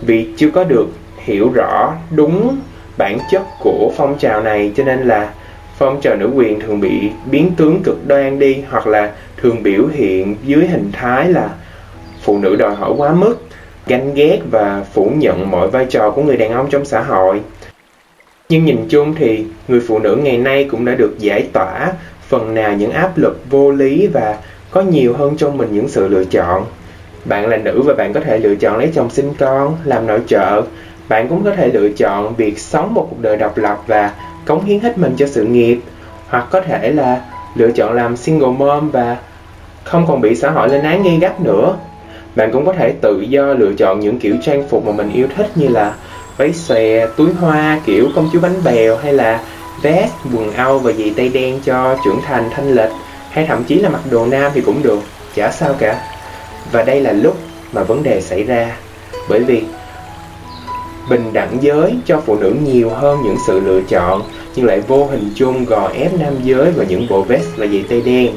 vì 0.07 0.29
chưa 0.37 0.51
có 0.51 0.65
được 0.65 0.87
hiểu 1.25 1.51
rõ 1.55 1.95
đúng 2.11 2.59
bản 2.99 3.19
chất 3.31 3.43
của 3.61 3.93
phong 3.97 4.19
trào 4.19 4.43
này 4.43 4.73
cho 4.77 4.85
nên 4.85 5.01
là 5.03 5.31
phong 5.79 6.01
trào 6.01 6.17
nữ 6.17 6.31
quyền 6.35 6.61
thường 6.61 6.81
bị 6.81 7.11
biến 7.31 7.51
tướng 7.57 7.83
cực 7.83 8.09
đoan 8.09 8.39
đi 8.39 8.65
hoặc 8.71 8.87
là 8.87 9.11
thường 9.37 9.63
biểu 9.63 9.87
hiện 9.93 10.37
dưới 10.43 10.67
hình 10.67 10.91
thái 10.93 11.29
là 11.29 11.49
phụ 12.23 12.39
nữ 12.39 12.57
đòi 12.57 12.75
hỏi 12.75 12.93
quá 12.97 13.13
mức 13.13 13.37
ganh 13.87 14.15
ghét 14.15 14.39
và 14.51 14.85
phủ 14.93 15.13
nhận 15.17 15.51
mọi 15.51 15.71
vai 15.71 15.85
trò 15.85 16.11
của 16.11 16.23
người 16.23 16.37
đàn 16.37 16.53
ông 16.53 16.71
trong 16.71 16.85
xã 16.85 17.03
hội. 17.03 17.41
Nhưng 18.49 18.65
nhìn 18.65 18.89
chung 18.89 19.15
thì, 19.15 19.45
người 19.69 19.81
phụ 19.81 19.99
nữ 19.99 20.17
ngày 20.23 20.39
nay 20.39 20.69
cũng 20.71 20.85
đã 20.85 20.95
được 20.95 21.15
giải 21.19 21.49
tỏa 21.53 21.93
phần 22.29 22.55
nào 22.55 22.73
những 22.73 22.91
áp 22.91 23.19
lực 23.19 23.41
vô 23.51 23.71
lý 23.71 24.07
và 24.07 24.39
có 24.71 24.81
nhiều 24.81 25.15
hơn 25.15 25.37
trong 25.37 25.59
mình 25.59 25.69
những 25.73 25.89
sự 25.89 26.09
lựa 26.09 26.25
chọn. 26.25 26.65
Bạn 27.25 27.47
là 27.47 27.57
nữ 27.57 27.83
và 27.83 27.95
bạn 27.95 28.13
có 28.13 28.21
thể 28.21 28.39
lựa 28.39 28.55
chọn 28.55 28.79
lấy 28.79 28.91
chồng 28.95 29.11
sinh 29.11 29.35
con, 29.39 29.77
làm 29.85 30.07
nội 30.07 30.21
trợ. 30.27 30.63
Bạn 31.09 31.29
cũng 31.29 31.45
có 31.45 31.51
thể 31.57 31.69
lựa 31.69 31.89
chọn 31.89 32.35
việc 32.35 32.59
sống 32.59 32.95
một 32.95 33.07
cuộc 33.11 33.21
đời 33.21 33.37
độc 33.37 33.59
lập 33.59 33.83
và 33.87 34.13
cống 34.47 34.65
hiến 34.65 34.81
hết 34.81 34.99
mình 34.99 35.15
cho 35.17 35.27
sự 35.27 35.45
nghiệp. 35.45 35.79
Hoặc 36.29 36.47
có 36.51 36.61
thể 36.61 36.93
là 36.93 37.21
lựa 37.55 37.71
chọn 37.71 37.93
làm 37.93 38.17
single 38.17 38.53
mom 38.59 38.91
và 38.91 39.17
không 39.85 40.07
còn 40.09 40.21
bị 40.21 40.35
xã 40.35 40.51
hội 40.51 40.69
lên 40.69 40.83
án 40.83 41.03
nghi 41.03 41.19
gắt 41.19 41.41
nữa 41.41 41.77
bạn 42.37 42.53
cũng 42.53 42.67
có 42.67 42.73
thể 42.73 42.93
tự 43.01 43.21
do 43.21 43.45
lựa 43.45 43.73
chọn 43.79 44.01
những 44.01 44.19
kiểu 44.19 44.35
trang 44.43 44.69
phục 44.69 44.87
mà 44.87 44.93
mình 44.93 45.13
yêu 45.13 45.27
thích 45.37 45.51
như 45.55 45.69
là 45.69 45.95
váy 46.37 46.53
xòe, 46.53 47.07
túi 47.07 47.33
hoa 47.33 47.81
kiểu 47.87 48.09
công 48.15 48.31
chúa 48.33 48.41
bánh 48.41 48.65
bèo 48.65 48.97
hay 48.97 49.13
là 49.13 49.41
vest, 49.83 50.13
quần 50.37 50.53
âu 50.53 50.79
và 50.79 50.93
dì 50.93 51.11
tay 51.11 51.29
đen 51.29 51.61
cho 51.65 51.97
trưởng 52.05 52.21
thành 52.27 52.51
thanh 52.51 52.75
lịch. 52.75 52.91
Hay 53.31 53.47
thậm 53.47 53.65
chí 53.65 53.75
là 53.75 53.89
mặc 53.89 54.01
đồ 54.11 54.27
nam 54.27 54.53
thì 54.55 54.61
cũng 54.61 54.83
được, 54.83 55.01
chả 55.35 55.51
sao 55.51 55.75
cả. 55.79 56.01
Và 56.73 56.83
đây 56.83 57.01
là 57.01 57.13
lúc 57.13 57.37
mà 57.73 57.83
vấn 57.83 58.03
đề 58.03 58.21
xảy 58.21 58.43
ra. 58.43 58.77
Bởi 59.29 59.41
vì 59.41 59.63
bình 61.11 61.33
đẳng 61.33 61.59
giới 61.61 61.95
cho 62.07 62.21
phụ 62.27 62.37
nữ 62.41 62.55
nhiều 62.65 62.91
hơn 62.91 63.19
những 63.25 63.37
sự 63.47 63.61
lựa 63.61 63.81
chọn 63.89 64.23
nhưng 64.55 64.67
lại 64.67 64.81
vô 64.81 65.07
hình 65.07 65.31
chung 65.35 65.65
gò 65.65 65.91
ép 65.95 66.15
nam 66.15 66.35
giới 66.43 66.71
vào 66.71 66.87
những 66.89 67.07
bộ 67.09 67.23
vest 67.23 67.47
và 67.57 67.67
dì 67.67 67.83
tay 67.83 68.01
đen. 68.01 68.33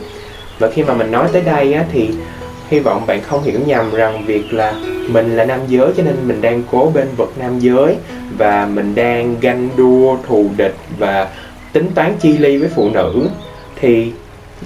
Và 0.60 0.70
khi 0.74 0.84
mà 0.84 0.94
mình 0.94 1.12
nói 1.12 1.28
tới 1.34 1.42
đây 1.42 1.74
á, 1.74 1.86
thì 1.94 2.10
hy 2.70 2.80
vọng 2.80 3.08
bạn 3.08 3.22
không 3.22 3.44
hiểu 3.44 3.60
nhầm 3.66 3.92
rằng 3.94 4.26
việc 4.26 4.54
là 4.54 4.74
mình 5.10 5.38
là 5.38 5.46
nam 5.46 5.60
giới 5.68 5.94
cho 5.98 6.04
nên 6.04 6.16
mình 6.28 6.42
đang 6.42 6.64
cố 6.72 6.92
bên 6.94 7.08
vực 7.18 7.34
nam 7.40 7.60
giới 7.60 7.96
và 8.38 8.66
mình 8.74 8.96
đang 8.96 9.36
ganh 9.42 9.70
đua, 9.78 10.18
thù 10.28 10.46
địch 10.58 10.76
và 10.98 11.30
tính 11.74 11.88
toán 11.96 12.14
chi 12.22 12.38
ly 12.38 12.58
với 12.58 12.70
phụ 12.76 12.90
nữ. 12.90 13.28
Thì 13.76 14.12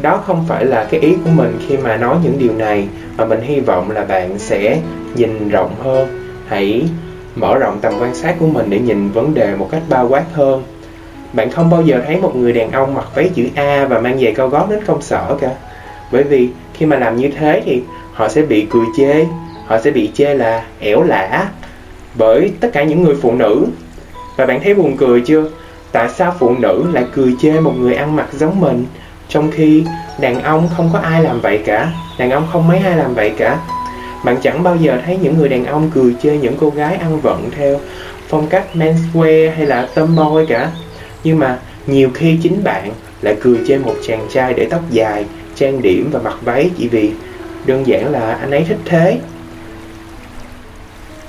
đó 0.02 0.24
không 0.26 0.46
phải 0.48 0.66
là 0.66 0.88
cái 0.92 1.00
ý 1.00 1.16
của 1.24 1.30
mình 1.30 1.60
khi 1.68 1.78
mà 1.78 1.98
nói 1.98 2.18
những 2.24 2.40
điều 2.40 2.54
này, 2.54 2.88
mà 3.18 3.26
mình 3.26 3.42
hy 3.42 3.60
vọng 3.60 3.92
là 3.92 4.04
bạn 4.06 4.40
sẽ 4.40 4.80
nhìn 5.16 5.50
rộng 5.50 5.76
hơn. 5.84 6.08
Hãy 6.48 6.84
mở 7.36 7.58
rộng 7.58 7.80
tầm 7.82 7.94
quan 8.00 8.16
sát 8.16 8.36
của 8.40 8.48
mình 8.48 8.70
để 8.70 8.80
nhìn 8.80 9.12
vấn 9.12 9.34
đề 9.34 9.56
một 9.56 9.70
cách 9.72 9.82
bao 9.90 10.08
quát 10.08 10.24
hơn. 10.34 10.64
Bạn 11.34 11.52
không 11.52 11.70
bao 11.70 11.82
giờ 11.82 12.02
thấy 12.06 12.18
một 12.18 12.36
người 12.36 12.54
đàn 12.54 12.72
ông 12.72 12.94
mặc 12.94 13.06
váy 13.16 13.32
chữ 13.36 13.44
A 13.56 13.86
và 13.86 14.00
mang 14.00 14.20
giày 14.20 14.34
cao 14.34 14.50
gót 14.50 14.70
đến 14.70 14.80
công 14.86 15.02
sở 15.02 15.38
cả 15.42 15.50
bởi 16.12 16.24
vì 16.24 16.50
khi 16.74 16.86
mà 16.86 16.98
làm 16.98 17.16
như 17.16 17.30
thế 17.38 17.62
thì 17.66 17.82
họ 18.14 18.30
sẽ 18.30 18.42
bị 18.42 18.68
cười 18.70 18.86
chê, 18.98 19.26
họ 19.66 19.80
sẽ 19.84 19.92
bị 19.92 20.12
chê 20.14 20.36
là 20.36 20.64
ẻo 20.80 21.04
lả 21.04 21.50
bởi 22.16 22.52
tất 22.60 22.70
cả 22.74 22.84
những 22.84 23.04
người 23.04 23.16
phụ 23.22 23.36
nữ. 23.36 23.66
Và 24.38 24.46
bạn 24.46 24.60
thấy 24.64 24.74
buồn 24.74 24.98
cười 24.98 25.22
chưa? 25.22 25.50
Tại 25.92 26.10
sao 26.10 26.36
phụ 26.40 26.56
nữ 26.60 26.86
lại 26.94 27.06
cười 27.14 27.36
chê 27.42 27.60
một 27.60 27.74
người 27.80 27.96
ăn 27.96 28.16
mặc 28.16 28.28
giống 28.32 28.60
mình, 28.60 28.86
trong 29.30 29.52
khi 29.52 29.84
đàn 30.20 30.44
ông 30.44 30.70
không 30.78 30.90
có 30.94 31.00
ai 31.00 31.24
làm 31.24 31.42
vậy 31.42 31.60
cả? 31.66 31.92
Đàn 32.20 32.32
ông 32.32 32.48
không 32.52 32.68
mấy 32.68 32.80
ai 32.80 32.98
làm 32.98 33.14
vậy 33.14 33.34
cả. 33.38 33.58
Bạn 34.26 34.38
chẳng 34.42 34.64
bao 34.64 34.76
giờ 34.76 35.00
thấy 35.06 35.18
những 35.18 35.38
người 35.38 35.50
đàn 35.50 35.66
ông 35.66 35.92
cười 35.94 36.16
chê 36.24 36.38
những 36.38 36.56
cô 36.60 36.70
gái 36.70 36.96
ăn 36.96 37.20
vận 37.22 37.50
theo 37.58 37.80
phong 38.28 38.48
cách 38.48 38.66
menswear 38.74 39.52
hay 39.56 39.66
là 39.66 39.88
tomboy 39.96 40.46
cả. 40.50 40.72
Nhưng 41.24 41.40
mà 41.40 41.58
nhiều 41.88 42.10
khi 42.14 42.40
chính 42.44 42.64
bạn 42.64 42.92
lại 43.22 43.36
cười 43.42 43.58
chê 43.68 43.78
một 43.78 43.96
chàng 44.08 44.28
trai 44.34 44.54
để 44.54 44.68
tóc 44.70 44.82
dài 44.90 45.26
trang 45.60 45.82
điểm 45.82 46.10
và 46.12 46.20
mặc 46.24 46.38
váy 46.42 46.72
chỉ 46.78 46.88
vì 46.88 47.12
đơn 47.66 47.88
giản 47.88 48.12
là 48.12 48.34
anh 48.34 48.52
ấy 48.52 48.66
thích 48.68 48.78
thế. 48.86 49.20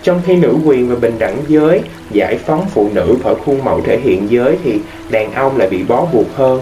Trong 0.02 0.20
khi 0.26 0.36
nữ 0.36 0.56
quyền 0.64 0.88
và 0.88 0.96
bình 0.96 1.14
đẳng 1.18 1.36
giới 1.48 1.82
giải 2.10 2.38
phóng 2.38 2.66
phụ 2.70 2.88
nữ 2.94 3.16
khỏi 3.22 3.34
khuôn 3.34 3.64
mẫu 3.64 3.80
thể 3.80 3.98
hiện 3.98 4.30
giới 4.30 4.58
thì 4.64 4.78
đàn 5.10 5.32
ông 5.32 5.56
lại 5.56 5.68
bị 5.68 5.82
bó 5.82 6.06
buộc 6.12 6.36
hơn. 6.36 6.60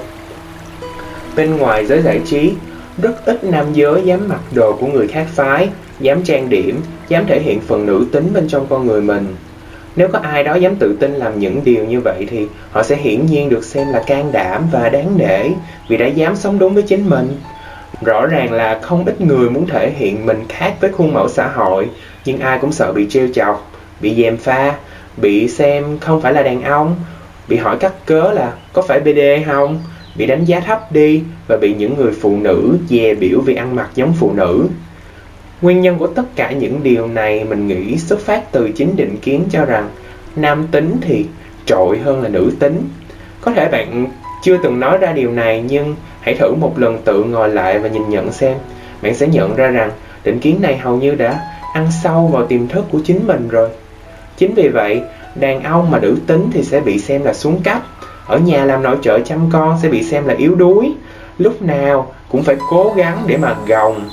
Bên 1.37 1.57
ngoài 1.57 1.87
giới 1.87 2.03
giải 2.03 2.21
trí, 2.27 2.53
rất 3.03 3.27
ít 3.27 3.45
nam 3.45 3.67
giới 3.73 4.03
dám 4.05 4.29
mặc 4.29 4.41
đồ 4.55 4.73
của 4.73 4.87
người 4.87 5.09
khác 5.09 5.27
phái, 5.35 5.69
dám 6.01 6.23
trang 6.23 6.49
điểm, 6.49 6.81
dám 7.09 7.27
thể 7.27 7.41
hiện 7.41 7.61
phần 7.61 7.87
nữ 7.87 8.07
tính 8.13 8.31
bên 8.35 8.49
trong 8.49 8.67
con 8.69 8.87
người 8.87 9.01
mình. 9.01 9.27
Nếu 9.97 10.09
có 10.09 10.19
ai 10.19 10.45
đó 10.45 10.55
dám 10.55 10.77
tự 10.77 10.97
tin 11.01 11.15
làm 11.15 11.41
những 11.41 11.61
điều 11.65 11.85
như 11.85 12.01
vậy 12.01 12.27
thì 12.31 12.47
họ 12.71 12.83
sẽ 12.83 12.97
hiển 12.97 13.27
nhiên 13.27 13.49
được 13.49 13.65
xem 13.65 13.89
là 13.93 14.03
can 14.07 14.33
đảm 14.33 14.67
và 14.73 14.89
đáng 14.89 15.19
nể 15.19 15.49
vì 15.89 15.97
đã 15.97 16.07
dám 16.07 16.37
sống 16.37 16.59
đúng 16.59 16.75
với 16.75 16.83
chính 16.83 17.11
mình 17.11 17.37
rõ 18.03 18.27
ràng 18.27 18.53
là 18.53 18.79
không 18.83 19.05
ít 19.05 19.21
người 19.21 19.51
muốn 19.51 19.67
thể 19.67 19.91
hiện 19.91 20.27
mình 20.27 20.45
khác 20.49 20.75
với 20.81 20.93
khuôn 20.93 21.15
mẫu 21.15 21.29
xã 21.29 21.49
hội 21.49 21.89
nhưng 22.25 22.41
ai 22.41 22.59
cũng 22.59 22.73
sợ 22.73 22.93
bị 22.93 23.07
trêu 23.11 23.29
chọc 23.35 23.73
bị 24.01 24.15
dèm 24.23 24.37
pha 24.37 24.75
bị 25.17 25.49
xem 25.49 25.99
không 26.01 26.21
phải 26.21 26.33
là 26.33 26.43
đàn 26.43 26.63
ông 26.63 26.97
bị 27.49 27.57
hỏi 27.57 27.77
cắt 27.77 27.93
cớ 28.07 28.33
là 28.33 28.53
có 28.73 28.83
phải 28.83 29.01
BD 29.01 29.47
không, 29.47 29.83
bị 30.17 30.27
đánh 30.27 30.45
giá 30.45 30.61
thấp 30.61 30.93
đi 30.93 31.23
và 31.47 31.57
bị 31.57 31.75
những 31.75 31.97
người 31.97 32.13
phụ 32.21 32.37
nữ 32.37 32.79
dè 32.89 33.15
biểu 33.15 33.41
vì 33.41 33.55
ăn 33.55 33.77
mặc 33.77 33.91
giống 33.95 34.13
phụ 34.13 34.33
nữ. 34.33 34.69
Nguyên 35.63 35.81
nhân 35.81 35.99
của 35.99 36.07
tất 36.07 36.37
cả 36.37 36.53
những 36.53 36.83
điều 36.83 37.07
này 37.07 37.45
mình 37.45 37.67
nghĩ 37.69 37.99
xuất 37.99 38.21
phát 38.21 38.53
từ 38.53 38.71
chính 38.71 38.97
định 38.97 39.17
kiến 39.23 39.45
cho 39.51 39.65
rằng 39.65 39.89
nam 40.37 40.67
tính 40.71 40.97
thì 41.01 41.27
trội 41.67 41.99
hơn 41.99 42.23
là 42.23 42.29
nữ 42.29 42.53
tính. 42.59 42.89
Có 43.41 43.53
thể 43.53 43.69
bạn 43.69 44.07
chưa 44.43 44.57
từng 44.63 44.81
nói 44.81 44.99
ra 44.99 45.13
điều 45.13 45.31
này 45.31 45.65
nhưng 45.69 45.97
hãy 46.21 46.35
thử 46.35 46.55
một 46.55 46.79
lần 46.79 47.03
tự 47.03 47.25
ngồi 47.25 47.49
lại 47.49 47.79
và 47.79 47.89
nhìn 47.89 48.11
nhận 48.11 48.33
xem. 48.33 48.55
Bạn 49.03 49.15
sẽ 49.15 49.27
nhận 49.27 49.57
ra 49.57 49.67
rằng 49.67 49.91
định 50.25 50.41
kiến 50.41 50.59
này 50.63 50.77
hầu 50.77 50.97
như 50.97 51.15
đã 51.15 51.41
ăn 51.75 51.89
sâu 52.03 52.27
vào 52.27 52.47
tiềm 52.47 52.69
thức 52.69 52.85
của 52.91 52.99
chính 53.05 53.27
mình 53.27 53.49
rồi. 53.49 53.69
Chính 54.37 54.55
vì 54.55 54.69
vậy, 54.69 55.03
đàn 55.35 55.63
ông 55.63 55.91
mà 55.91 55.99
nữ 55.99 56.17
tính 56.27 56.51
thì 56.53 56.63
sẽ 56.63 56.81
bị 56.81 56.99
xem 56.99 57.25
là 57.25 57.35
xuống 57.35 57.61
cấp, 57.63 57.83
ở 58.27 58.39
nhà 58.39 58.65
làm 58.65 58.83
nội 58.83 58.97
trợ 59.03 59.21
chăm 59.21 59.51
con 59.53 59.79
sẽ 59.83 59.89
bị 59.89 60.03
xem 60.03 60.27
là 60.27 60.35
yếu 60.35 60.55
đuối, 60.55 60.93
lúc 61.39 61.63
nào 61.63 62.13
cũng 62.29 62.43
phải 62.43 62.57
cố 62.71 62.93
gắng 62.97 63.25
để 63.27 63.37
mà 63.37 63.57
gồng 63.67 64.09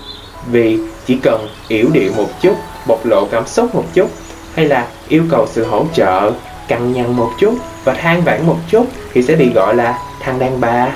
vì 0.52 0.80
chỉ 1.06 1.18
cần 1.24 1.48
yểu 1.68 1.88
điệu 1.94 2.12
một 2.18 2.28
chút, 2.42 2.56
bộc 2.88 3.06
lộ 3.06 3.26
cảm 3.26 3.48
xúc 3.48 3.76
một 3.76 3.84
chút 3.94 4.10
hay 4.54 4.66
là 4.66 4.88
yêu 5.08 5.24
cầu 5.30 5.48
sự 5.52 5.66
hỗ 5.66 5.86
trợ, 5.94 6.32
cằn 6.68 6.94
nhằn 6.94 7.12
một 7.12 7.30
chút 7.40 7.56
và 7.84 7.94
than 7.94 8.22
vãn 8.22 8.46
một 8.46 8.58
chút 8.70 8.86
thì 9.14 9.22
sẽ 9.22 9.36
bị 9.36 9.54
gọi 9.54 9.76
là 9.76 10.00
thằng 10.26 10.40
đàn 10.40 10.62
bà. 10.62 10.92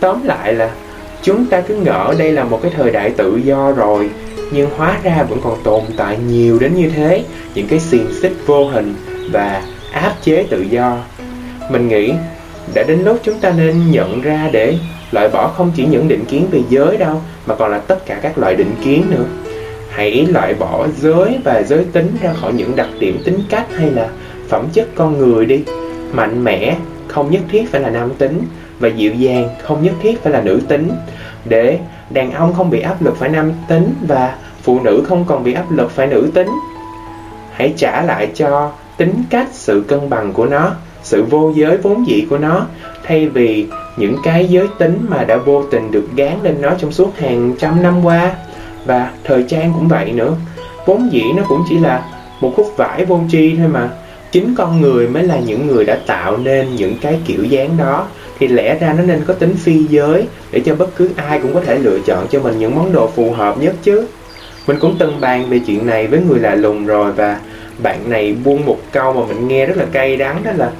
Tóm 0.00 0.24
lại 0.24 0.54
là, 0.54 0.70
chúng 1.22 1.46
ta 1.46 1.60
cứ 1.60 1.74
ngỡ 1.74 2.14
đây 2.18 2.32
là 2.32 2.44
một 2.44 2.60
cái 2.62 2.72
thời 2.76 2.90
đại 2.90 3.10
tự 3.10 3.36
do 3.36 3.72
rồi, 3.72 4.10
nhưng 4.50 4.70
hóa 4.76 4.98
ra 5.02 5.22
vẫn 5.28 5.40
còn 5.44 5.62
tồn 5.62 5.82
tại 5.96 6.18
nhiều 6.28 6.58
đến 6.58 6.74
như 6.74 6.90
thế, 6.96 7.24
những 7.54 7.68
cái 7.68 7.78
xiềng 7.78 8.06
xích 8.22 8.32
vô 8.46 8.68
hình 8.68 8.94
và 9.32 9.62
áp 9.92 10.14
chế 10.22 10.46
tự 10.50 10.62
do. 10.62 10.96
Mình 11.70 11.88
nghĩ, 11.88 12.12
đã 12.74 12.82
đến 12.82 13.04
lúc 13.04 13.18
chúng 13.22 13.40
ta 13.40 13.52
nên 13.56 13.90
nhận 13.90 14.22
ra 14.22 14.48
để 14.52 14.78
loại 15.12 15.28
bỏ 15.28 15.48
không 15.48 15.72
chỉ 15.76 15.86
những 15.86 16.08
định 16.08 16.24
kiến 16.24 16.46
về 16.50 16.60
giới 16.68 16.96
đâu, 16.96 17.22
mà 17.46 17.54
còn 17.54 17.70
là 17.70 17.78
tất 17.78 18.06
cả 18.06 18.18
các 18.22 18.38
loại 18.38 18.56
định 18.56 18.74
kiến 18.84 19.04
nữa. 19.10 19.24
Hãy 19.90 20.26
loại 20.26 20.54
bỏ 20.54 20.86
giới 21.00 21.38
và 21.44 21.62
giới 21.62 21.84
tính 21.92 22.16
ra 22.22 22.32
khỏi 22.40 22.52
những 22.52 22.76
đặc 22.76 22.88
điểm 22.98 23.22
tính 23.24 23.38
cách 23.50 23.66
hay 23.76 23.90
là 23.90 24.08
phẩm 24.48 24.66
chất 24.72 24.88
con 24.94 25.18
người 25.18 25.46
đi. 25.46 25.62
Mạnh 26.12 26.44
mẽ 26.44 26.76
không 27.08 27.30
nhất 27.30 27.42
thiết 27.50 27.72
phải 27.72 27.80
là 27.80 27.90
nam 27.90 28.14
tính 28.18 28.42
và 28.78 28.88
dịu 28.88 29.14
dàng 29.14 29.48
không 29.62 29.82
nhất 29.82 29.94
thiết 30.02 30.22
phải 30.22 30.32
là 30.32 30.40
nữ 30.40 30.60
tính. 30.68 30.90
Để 31.44 31.78
đàn 32.10 32.32
ông 32.32 32.54
không 32.54 32.70
bị 32.70 32.80
áp 32.80 33.02
lực 33.02 33.16
phải 33.16 33.28
nam 33.28 33.52
tính 33.68 33.94
và 34.08 34.34
phụ 34.62 34.80
nữ 34.80 35.04
không 35.08 35.24
còn 35.24 35.44
bị 35.44 35.52
áp 35.52 35.70
lực 35.70 35.90
phải 35.90 36.06
nữ 36.06 36.30
tính, 36.34 36.48
hãy 37.52 37.74
trả 37.76 38.02
lại 38.02 38.30
cho 38.34 38.72
tính 38.96 39.22
cách, 39.30 39.48
sự 39.52 39.84
cân 39.88 40.10
bằng 40.10 40.32
của 40.32 40.46
nó, 40.46 40.70
sự 41.02 41.24
vô 41.24 41.52
giới 41.54 41.76
vốn 41.76 42.06
dĩ 42.06 42.26
của 42.30 42.38
nó. 42.38 42.66
Thay 43.04 43.28
vì 43.28 43.66
những 43.96 44.16
cái 44.22 44.48
giới 44.48 44.68
tính 44.78 45.06
mà 45.08 45.24
đã 45.24 45.36
vô 45.36 45.64
tình 45.70 45.90
được 45.90 46.08
gán 46.16 46.32
lên 46.42 46.56
nó 46.60 46.70
trong 46.78 46.92
suốt 46.92 47.18
hàng 47.18 47.54
trăm 47.58 47.82
năm 47.82 48.04
qua, 48.04 48.34
và 48.84 49.10
thời 49.24 49.42
trang 49.42 49.72
cũng 49.74 49.88
vậy 49.88 50.12
nữa. 50.12 50.34
Vốn 50.86 51.12
dĩ 51.12 51.22
nó 51.36 51.42
cũng 51.48 51.64
chỉ 51.68 51.78
là 51.78 52.04
một 52.40 52.52
khúc 52.56 52.66
vải 52.76 53.04
vô 53.04 53.20
tri 53.30 53.56
thôi 53.56 53.68
mà 53.68 53.88
chính 54.32 54.54
con 54.54 54.80
người 54.80 55.08
mới 55.08 55.22
là 55.22 55.38
những 55.38 55.66
người 55.66 55.84
đã 55.84 55.98
tạo 56.06 56.36
nên 56.36 56.76
những 56.76 56.96
cái 57.00 57.18
kiểu 57.26 57.44
dáng 57.44 57.76
đó. 57.76 58.06
Thì 58.38 58.48
lẽ 58.48 58.78
ra 58.80 58.92
nó 58.92 59.02
nên 59.02 59.24
có 59.26 59.34
tính 59.34 59.54
phi 59.56 59.84
giới 59.84 60.26
để 60.50 60.60
cho 60.60 60.74
bất 60.74 60.96
cứ 60.96 61.10
ai 61.16 61.38
cũng 61.38 61.54
có 61.54 61.60
thể 61.60 61.78
lựa 61.78 61.98
chọn 62.06 62.26
cho 62.30 62.40
mình 62.40 62.58
những 62.58 62.74
món 62.74 62.92
đồ 62.92 63.06
phù 63.06 63.32
hợp 63.32 63.58
nhất 63.58 63.74
chứ. 63.82 64.06
Mình 64.66 64.78
cũng 64.80 64.96
từng 64.98 65.20
bàn 65.20 65.50
về 65.50 65.60
chuyện 65.66 65.86
này 65.86 66.06
với 66.06 66.20
người 66.20 66.38
lạ 66.38 66.54
lùng 66.54 66.86
rồi 66.86 67.12
và 67.12 67.40
bạn 67.82 68.10
này 68.10 68.36
buông 68.44 68.66
một 68.66 68.78
câu 68.92 69.12
mà 69.12 69.20
mình 69.28 69.48
nghe 69.48 69.66
rất 69.66 69.76
là 69.76 69.84
cay 69.92 70.16
đắng, 70.16 70.42
đó 70.44 70.50
là, 70.56 70.70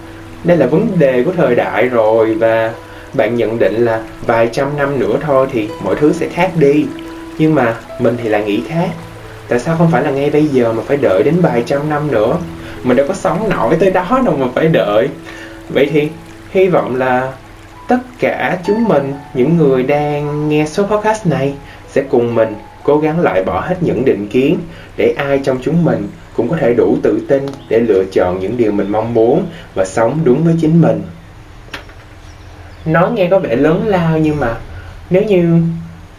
đây 0.44 0.56
là 0.56 0.66
vấn 0.66 0.88
đề 0.98 1.22
của 1.24 1.32
thời 1.36 1.54
đại 1.54 1.88
rồi 1.88 2.34
và 2.34 2.72
bạn 3.12 3.36
nhận 3.36 3.58
định 3.58 3.84
là 3.84 4.02
vài 4.26 4.48
trăm 4.52 4.76
năm 4.76 4.98
nữa 4.98 5.16
thôi 5.26 5.46
thì 5.52 5.68
mọi 5.84 5.94
thứ 5.94 6.12
sẽ 6.12 6.28
khác 6.28 6.52
đi. 6.58 6.86
Nhưng 7.38 7.54
mà 7.54 7.74
mình 7.98 8.16
thì 8.22 8.28
lại 8.28 8.44
nghĩ 8.44 8.60
khác. 8.68 8.88
Tại 9.48 9.60
sao 9.60 9.76
không 9.78 9.90
phải 9.90 10.02
là 10.02 10.10
ngay 10.10 10.30
bây 10.30 10.46
giờ 10.46 10.72
mà 10.72 10.82
phải 10.86 10.96
đợi 10.96 11.22
đến 11.22 11.34
vài 11.40 11.62
trăm 11.66 11.90
năm 11.90 12.10
nữa? 12.10 12.36
Mình 12.82 12.96
đâu 12.96 13.06
có 13.08 13.14
sống 13.14 13.48
nổi 13.50 13.76
tới 13.80 13.90
đó 13.90 14.20
đâu 14.24 14.36
mà 14.36 14.46
phải 14.54 14.68
đợi. 14.68 15.08
Vậy 15.68 15.88
thì, 15.92 16.08
hy 16.50 16.68
vọng 16.68 16.96
là 16.96 17.32
tất 17.88 17.98
cả 18.18 18.58
chúng 18.66 18.84
mình, 18.84 19.14
những 19.34 19.56
người 19.56 19.82
đang 19.82 20.48
nghe 20.48 20.66
số 20.66 20.86
podcast 20.86 21.26
này, 21.26 21.54
sẽ 21.88 22.02
cùng 22.10 22.34
mình 22.34 22.54
cố 22.82 22.98
gắng 22.98 23.20
loại 23.20 23.44
bỏ 23.44 23.60
hết 23.60 23.76
những 23.80 24.04
định 24.04 24.28
kiến 24.28 24.58
để 24.96 25.14
ai 25.16 25.40
trong 25.44 25.58
chúng 25.62 25.84
mình 25.84 26.08
cũng 26.36 26.48
có 26.48 26.56
thể 26.60 26.74
đủ 26.74 26.96
tự 27.02 27.20
tin 27.28 27.46
để 27.68 27.78
lựa 27.78 28.04
chọn 28.12 28.40
những 28.40 28.56
điều 28.56 28.72
mình 28.72 28.92
mong 28.92 29.14
muốn 29.14 29.46
và 29.74 29.84
sống 29.84 30.20
đúng 30.24 30.44
với 30.44 30.54
chính 30.60 30.80
mình. 30.80 31.02
Nói 32.84 33.10
nghe 33.12 33.28
có 33.30 33.38
vẻ 33.38 33.56
lớn 33.56 33.82
lao 33.86 34.18
nhưng 34.18 34.40
mà 34.40 34.54
nếu 35.10 35.22
như 35.22 35.62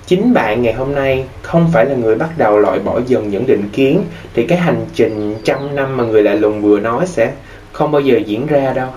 chính 0.09 0.33
bạn 0.33 0.61
ngày 0.61 0.73
hôm 0.73 0.95
nay 0.95 1.25
không 1.41 1.69
phải 1.73 1.85
là 1.85 1.95
người 1.95 2.15
bắt 2.15 2.29
đầu 2.37 2.57
loại 2.57 2.79
bỏ 2.79 2.99
dần 3.07 3.29
những 3.29 3.47
định 3.47 3.69
kiến, 3.73 4.03
thì 4.33 4.43
cái 4.43 4.57
hành 4.57 4.85
trình 4.93 5.35
trăm 5.43 5.75
năm 5.75 5.97
mà 5.97 6.03
người 6.03 6.23
lạ 6.23 6.33
lùng 6.33 6.61
vừa 6.61 6.79
nói 6.79 7.07
sẽ 7.07 7.31
không 7.71 7.91
bao 7.91 8.01
giờ 8.01 8.17
diễn 8.25 8.47
ra 8.47 8.73
đâu. 8.73 8.87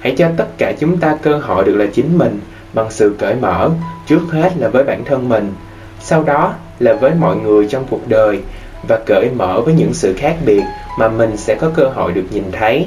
Hãy 0.00 0.14
cho 0.18 0.28
tất 0.36 0.58
cả 0.58 0.72
chúng 0.80 0.96
ta 0.96 1.16
cơ 1.22 1.36
hội 1.38 1.64
được 1.64 1.76
là 1.76 1.86
chính 1.86 2.18
mình, 2.18 2.40
bằng 2.72 2.86
sự 2.90 3.14
cởi 3.18 3.34
mở, 3.34 3.70
trước 4.06 4.20
hết 4.30 4.52
là 4.56 4.68
với 4.68 4.84
bản 4.84 5.04
thân 5.04 5.28
mình, 5.28 5.52
sau 6.00 6.22
đó 6.22 6.54
là 6.78 6.92
với 6.92 7.12
mọi 7.20 7.36
người 7.36 7.66
trong 7.70 7.84
cuộc 7.90 8.08
đời, 8.08 8.40
và 8.88 8.98
cởi 9.06 9.30
mở 9.36 9.60
với 9.60 9.74
những 9.74 9.94
sự 9.94 10.14
khác 10.16 10.36
biệt 10.46 10.62
mà 10.98 11.08
mình 11.08 11.36
sẽ 11.36 11.54
có 11.54 11.70
cơ 11.74 11.84
hội 11.84 12.12
được 12.12 12.24
nhìn 12.30 12.44
thấy. 12.52 12.86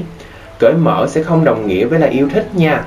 Cởi 0.59 0.73
mở 0.73 1.07
sẽ 1.09 1.23
không 1.23 1.45
đồng 1.45 1.67
nghĩa 1.67 1.85
với 1.85 1.99
là 1.99 2.07
yêu 2.07 2.29
thích 2.33 2.55
nha. 2.55 2.83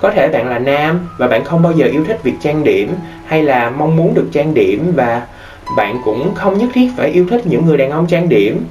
Có 0.00 0.10
thể 0.10 0.28
bạn 0.28 0.48
là 0.48 0.58
nam 0.58 1.08
và 1.18 1.26
bạn 1.26 1.44
không 1.44 1.62
bao 1.62 1.72
giờ 1.72 1.86
yêu 1.86 2.04
thích 2.04 2.22
việc 2.22 2.34
trang 2.42 2.64
điểm 2.64 2.94
hay 3.28 3.42
là 3.42 3.70
mong 3.70 3.96
muốn 3.96 4.14
được 4.14 4.26
trang 4.32 4.54
điểm 4.54 4.92
và 4.96 5.22
bạn 5.76 6.00
cũng 6.04 6.34
không 6.34 6.58
nhất 6.58 6.68
thiết 6.74 6.90
phải 6.96 7.08
yêu 7.08 7.26
thích 7.30 7.46
những 7.46 7.66
người 7.66 7.76
đàn 7.76 7.90
ông 7.90 8.06
trang 8.06 8.28
điểm. 8.28 8.64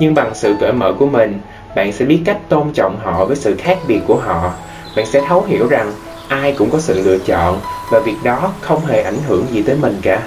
Nhưng 0.00 0.14
bằng 0.14 0.34
sự 0.34 0.54
cởi 0.60 0.72
mở 0.72 0.92
của 0.98 1.06
mình, 1.06 1.38
bạn 1.76 1.92
sẽ 1.92 2.04
biết 2.04 2.20
cách 2.24 2.38
tôn 2.48 2.72
trọng 2.72 2.98
họ 3.02 3.24
với 3.24 3.36
sự 3.36 3.56
khác 3.58 3.78
biệt 3.88 4.00
của 4.06 4.16
họ. 4.16 4.52
Bạn 4.96 5.06
sẽ 5.06 5.20
thấu 5.28 5.44
hiểu 5.48 5.68
rằng 5.68 5.92
ai 6.28 6.52
cũng 6.52 6.70
có 6.70 6.78
sự 6.78 7.02
lựa 7.04 7.18
chọn 7.18 7.60
và 7.92 8.00
việc 8.00 8.16
đó 8.24 8.52
không 8.60 8.86
hề 8.86 9.02
ảnh 9.02 9.18
hưởng 9.28 9.46
gì 9.52 9.62
tới 9.62 9.76
mình 9.76 9.98
cả. 10.02 10.22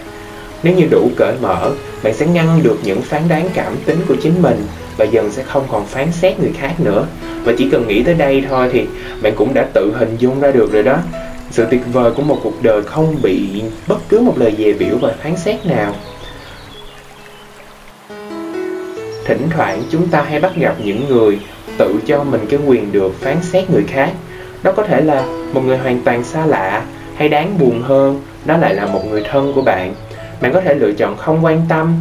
Nếu 0.63 0.75
như 0.75 0.87
đủ 0.91 1.09
cởi 1.15 1.33
mở, 1.41 1.71
bạn 2.03 2.13
sẽ 2.13 2.25
ngăn 2.25 2.63
được 2.63 2.77
những 2.83 3.01
phán 3.01 3.21
đoán 3.29 3.49
cảm 3.53 3.75
tính 3.85 3.97
của 4.07 4.15
chính 4.21 4.41
mình 4.41 4.67
và 4.97 5.05
dần 5.05 5.31
sẽ 5.31 5.43
không 5.43 5.63
còn 5.71 5.85
phán 5.85 6.11
xét 6.11 6.39
người 6.39 6.51
khác 6.59 6.73
nữa. 6.77 7.05
Và 7.43 7.53
chỉ 7.57 7.69
cần 7.71 7.87
nghĩ 7.87 8.03
tới 8.03 8.13
đây 8.13 8.43
thôi 8.49 8.69
thì 8.71 8.85
bạn 9.21 9.33
cũng 9.35 9.53
đã 9.53 9.65
tự 9.73 9.93
hình 9.95 10.15
dung 10.17 10.39
ra 10.39 10.51
được 10.51 10.71
rồi 10.71 10.83
đó 10.83 10.97
sự 11.53 11.65
tuyệt 11.71 11.81
vời 11.93 12.11
của 12.11 12.23
một 12.23 12.39
cuộc 12.43 12.63
đời 12.63 12.81
không 12.83 13.15
bị 13.21 13.63
bất 13.87 13.97
cứ 14.09 14.19
một 14.19 14.33
lời 14.37 14.55
dè 14.57 14.73
biểu 14.73 14.97
và 15.01 15.13
phán 15.23 15.37
xét 15.37 15.65
nào. 15.65 15.93
Thỉnh 19.25 19.47
thoảng 19.49 19.83
chúng 19.91 20.07
ta 20.07 20.21
hay 20.21 20.39
bắt 20.39 20.51
gặp 20.55 20.75
những 20.83 21.07
người 21.09 21.39
tự 21.77 21.95
cho 22.05 22.23
mình 22.23 22.45
cái 22.49 22.59
quyền 22.65 22.91
được 22.91 23.21
phán 23.21 23.37
xét 23.41 23.69
người 23.69 23.83
khác. 23.87 24.11
Đó 24.63 24.71
có 24.71 24.83
thể 24.83 25.01
là 25.01 25.25
một 25.53 25.61
người 25.65 25.77
hoàn 25.77 26.01
toàn 26.01 26.23
xa 26.23 26.45
lạ 26.45 26.85
hay 27.15 27.29
đáng 27.29 27.59
buồn 27.59 27.81
hơn, 27.81 28.21
đó 28.45 28.57
lại 28.57 28.75
là 28.75 28.85
một 28.85 29.05
người 29.09 29.23
thân 29.31 29.53
của 29.55 29.61
bạn. 29.61 29.93
Bạn 30.41 30.53
có 30.53 30.61
thể 30.61 30.73
lựa 30.73 30.91
chọn 30.91 31.17
không 31.17 31.45
quan 31.45 31.61
tâm. 31.69 31.95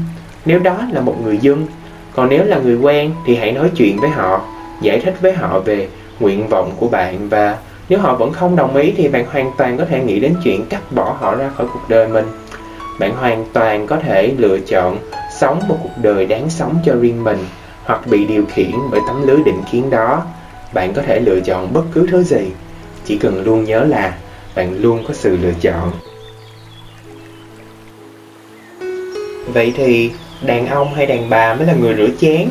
Nếu 0.45 0.59
đó 0.59 0.83
là 0.93 1.01
một 1.01 1.17
người 1.25 1.39
dân, 1.39 1.67
còn 2.15 2.29
nếu 2.29 2.45
là 2.45 2.59
người 2.59 2.77
quen 2.77 3.11
thì 3.27 3.37
hãy 3.37 3.53
nói 3.53 3.71
chuyện 3.77 4.01
với 4.01 4.11
họ, 4.11 4.45
giải 4.83 5.01
thích 5.01 5.15
với 5.21 5.33
họ 5.33 5.61
về 5.61 5.89
nguyện 6.21 6.49
vọng 6.49 6.73
của 6.77 6.89
bạn 6.89 7.29
và 7.29 7.57
nếu 7.93 8.01
họ 8.01 8.15
vẫn 8.15 8.33
không 8.33 8.57
đồng 8.57 8.77
ý 8.77 8.93
thì 8.97 9.09
bạn 9.09 9.27
hoàn 9.27 9.53
toàn 9.59 9.79
có 9.79 9.85
thể 9.85 10.05
nghĩ 10.05 10.21
đến 10.21 10.35
chuyện 10.45 10.67
cắt 10.67 10.93
bỏ 10.93 11.17
họ 11.21 11.35
ra 11.35 11.51
khỏi 11.57 11.67
cuộc 11.73 11.89
đời 11.89 12.09
mình. 12.09 12.25
Bạn 13.01 13.17
hoàn 13.17 13.45
toàn 13.53 13.87
có 13.87 13.97
thể 13.97 14.35
lựa 14.39 14.59
chọn 14.59 14.99
sống 15.41 15.61
một 15.69 15.77
cuộc 15.83 16.03
đời 16.03 16.27
đáng 16.27 16.51
sống 16.51 16.77
cho 16.85 16.95
riêng 16.95 17.25
mình 17.25 17.39
hoặc 17.85 18.07
bị 18.07 18.25
điều 18.25 18.45
khiển 18.55 18.71
bởi 18.91 19.01
tấm 19.07 19.27
lưới 19.27 19.37
định 19.45 19.63
kiến 19.73 19.91
đó. 19.91 20.23
Bạn 20.75 20.93
có 20.95 21.03
thể 21.03 21.21
lựa 21.21 21.41
chọn 21.41 21.73
bất 21.73 21.83
cứ 21.93 22.07
thứ 22.11 22.23
gì, 22.23 22.51
chỉ 23.05 23.17
cần 23.17 23.45
luôn 23.45 23.65
nhớ 23.65 23.85
là 23.85 24.15
bạn 24.57 24.83
luôn 24.83 25.05
có 25.09 25.15
sự 25.15 25.37
lựa 25.37 25.55
chọn. 25.61 25.91
Vậy 29.47 29.73
thì 29.77 30.11
đàn 30.43 30.67
ông 30.67 30.95
hay 30.95 31.07
đàn 31.07 31.31
bà 31.31 31.55
mới 31.55 31.67
là 31.67 31.75
người 31.75 31.95
rửa 31.95 32.09
chén? 32.21 32.49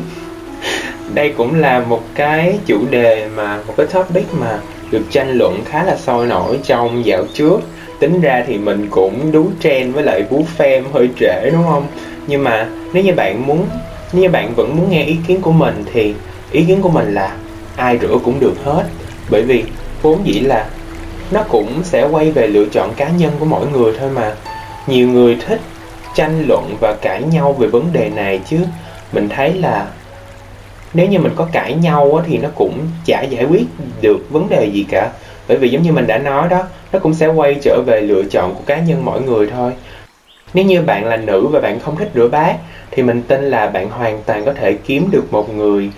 Đây 1.14 1.34
cũng 1.36 1.54
là 1.54 1.80
một 1.80 2.02
cái 2.14 2.58
chủ 2.66 2.78
đề 2.90 3.28
mà, 3.36 3.58
một 3.66 3.74
cái 3.76 3.86
topic 3.86 4.34
mà 4.34 4.60
được 4.92 5.02
tranh 5.10 5.38
luận 5.38 5.64
khá 5.64 5.84
là 5.84 5.96
sôi 5.96 6.26
nổi 6.26 6.58
trong 6.64 7.04
dạo 7.06 7.24
trước. 7.34 7.60
Tính 8.00 8.20
ra 8.20 8.44
thì 8.46 8.58
mình 8.58 8.88
cũng 8.90 9.32
đú 9.32 9.50
trend 9.60 9.94
với 9.94 10.04
lại 10.04 10.22
vú 10.22 10.44
phim 10.56 10.84
hơi 10.92 11.08
trễ, 11.20 11.50
đúng 11.50 11.64
không? 11.64 11.86
Nhưng 12.26 12.44
mà 12.44 12.68
nếu 12.92 13.04
như 13.04 13.14
bạn 13.14 13.46
muốn, 13.46 13.66
nếu 14.12 14.22
như 14.22 14.28
bạn 14.28 14.54
vẫn 14.56 14.76
muốn 14.76 14.90
nghe 14.90 15.02
ý 15.02 15.16
kiến 15.26 15.40
của 15.40 15.52
mình 15.52 15.84
thì 15.92 16.14
ý 16.52 16.64
kiến 16.64 16.82
của 16.82 16.88
mình 16.88 17.14
là 17.14 17.36
ai 17.76 17.98
rửa 17.98 18.18
cũng 18.24 18.40
được 18.40 18.54
hết. 18.64 18.84
Bởi 19.30 19.42
vì 19.42 19.64
vốn 20.02 20.18
dĩ 20.24 20.40
là 20.40 20.66
nó 21.30 21.42
cũng 21.42 21.80
sẽ 21.82 22.08
quay 22.10 22.32
về 22.32 22.46
lựa 22.46 22.64
chọn 22.72 22.94
cá 22.96 23.08
nhân 23.08 23.32
của 23.38 23.44
mỗi 23.44 23.66
người 23.66 23.92
thôi 23.98 24.10
mà. 24.14 24.34
Nhiều 24.86 25.08
người 25.08 25.38
thích 25.46 25.60
tranh 26.14 26.44
luận 26.48 26.76
và 26.80 26.94
cãi 27.02 27.22
nhau 27.22 27.52
về 27.52 27.68
vấn 27.68 27.92
đề 27.92 28.10
này 28.14 28.40
chứ. 28.48 28.58
Mình 29.12 29.28
thấy 29.28 29.54
là 29.54 29.86
nếu 30.94 31.06
như 31.06 31.18
mình 31.18 31.32
có 31.36 31.48
cãi 31.52 31.74
nhau 31.74 32.14
á, 32.14 32.24
thì 32.26 32.38
nó 32.38 32.48
cũng 32.54 32.78
chả 33.04 33.22
giải 33.22 33.44
quyết 33.44 33.64
được 34.00 34.30
vấn 34.30 34.48
đề 34.48 34.70
gì 34.72 34.86
cả. 34.90 35.10
Bởi 35.48 35.56
vì 35.58 35.68
giống 35.68 35.82
như 35.82 35.92
mình 35.92 36.06
đã 36.06 36.18
nói 36.18 36.48
đó 36.48 36.62
nó 36.92 36.98
cũng 36.98 37.14
sẽ 37.14 37.26
quay 37.26 37.58
trở 37.62 37.80
về 37.86 38.00
lựa 38.00 38.22
chọn 38.22 38.54
của 38.54 38.62
cá 38.66 38.78
nhân 38.78 39.04
mỗi 39.04 39.22
người 39.22 39.46
thôi. 39.46 39.72
Nếu 40.54 40.64
như 40.64 40.82
bạn 40.82 41.04
là 41.04 41.16
nữ 41.16 41.46
và 41.46 41.60
bạn 41.60 41.80
không 41.80 41.96
thích 41.96 42.10
rửa 42.14 42.28
bát 42.28 42.56
thì 42.90 43.02
mình 43.02 43.22
tin 43.22 43.50
là 43.50 43.66
bạn 43.66 43.90
hoàn 43.90 44.22
toàn 44.26 44.44
có 44.44 44.52
thể 44.52 44.72
kiếm 44.72 45.08
được 45.10 45.32
một 45.32 45.54
người 45.54 45.90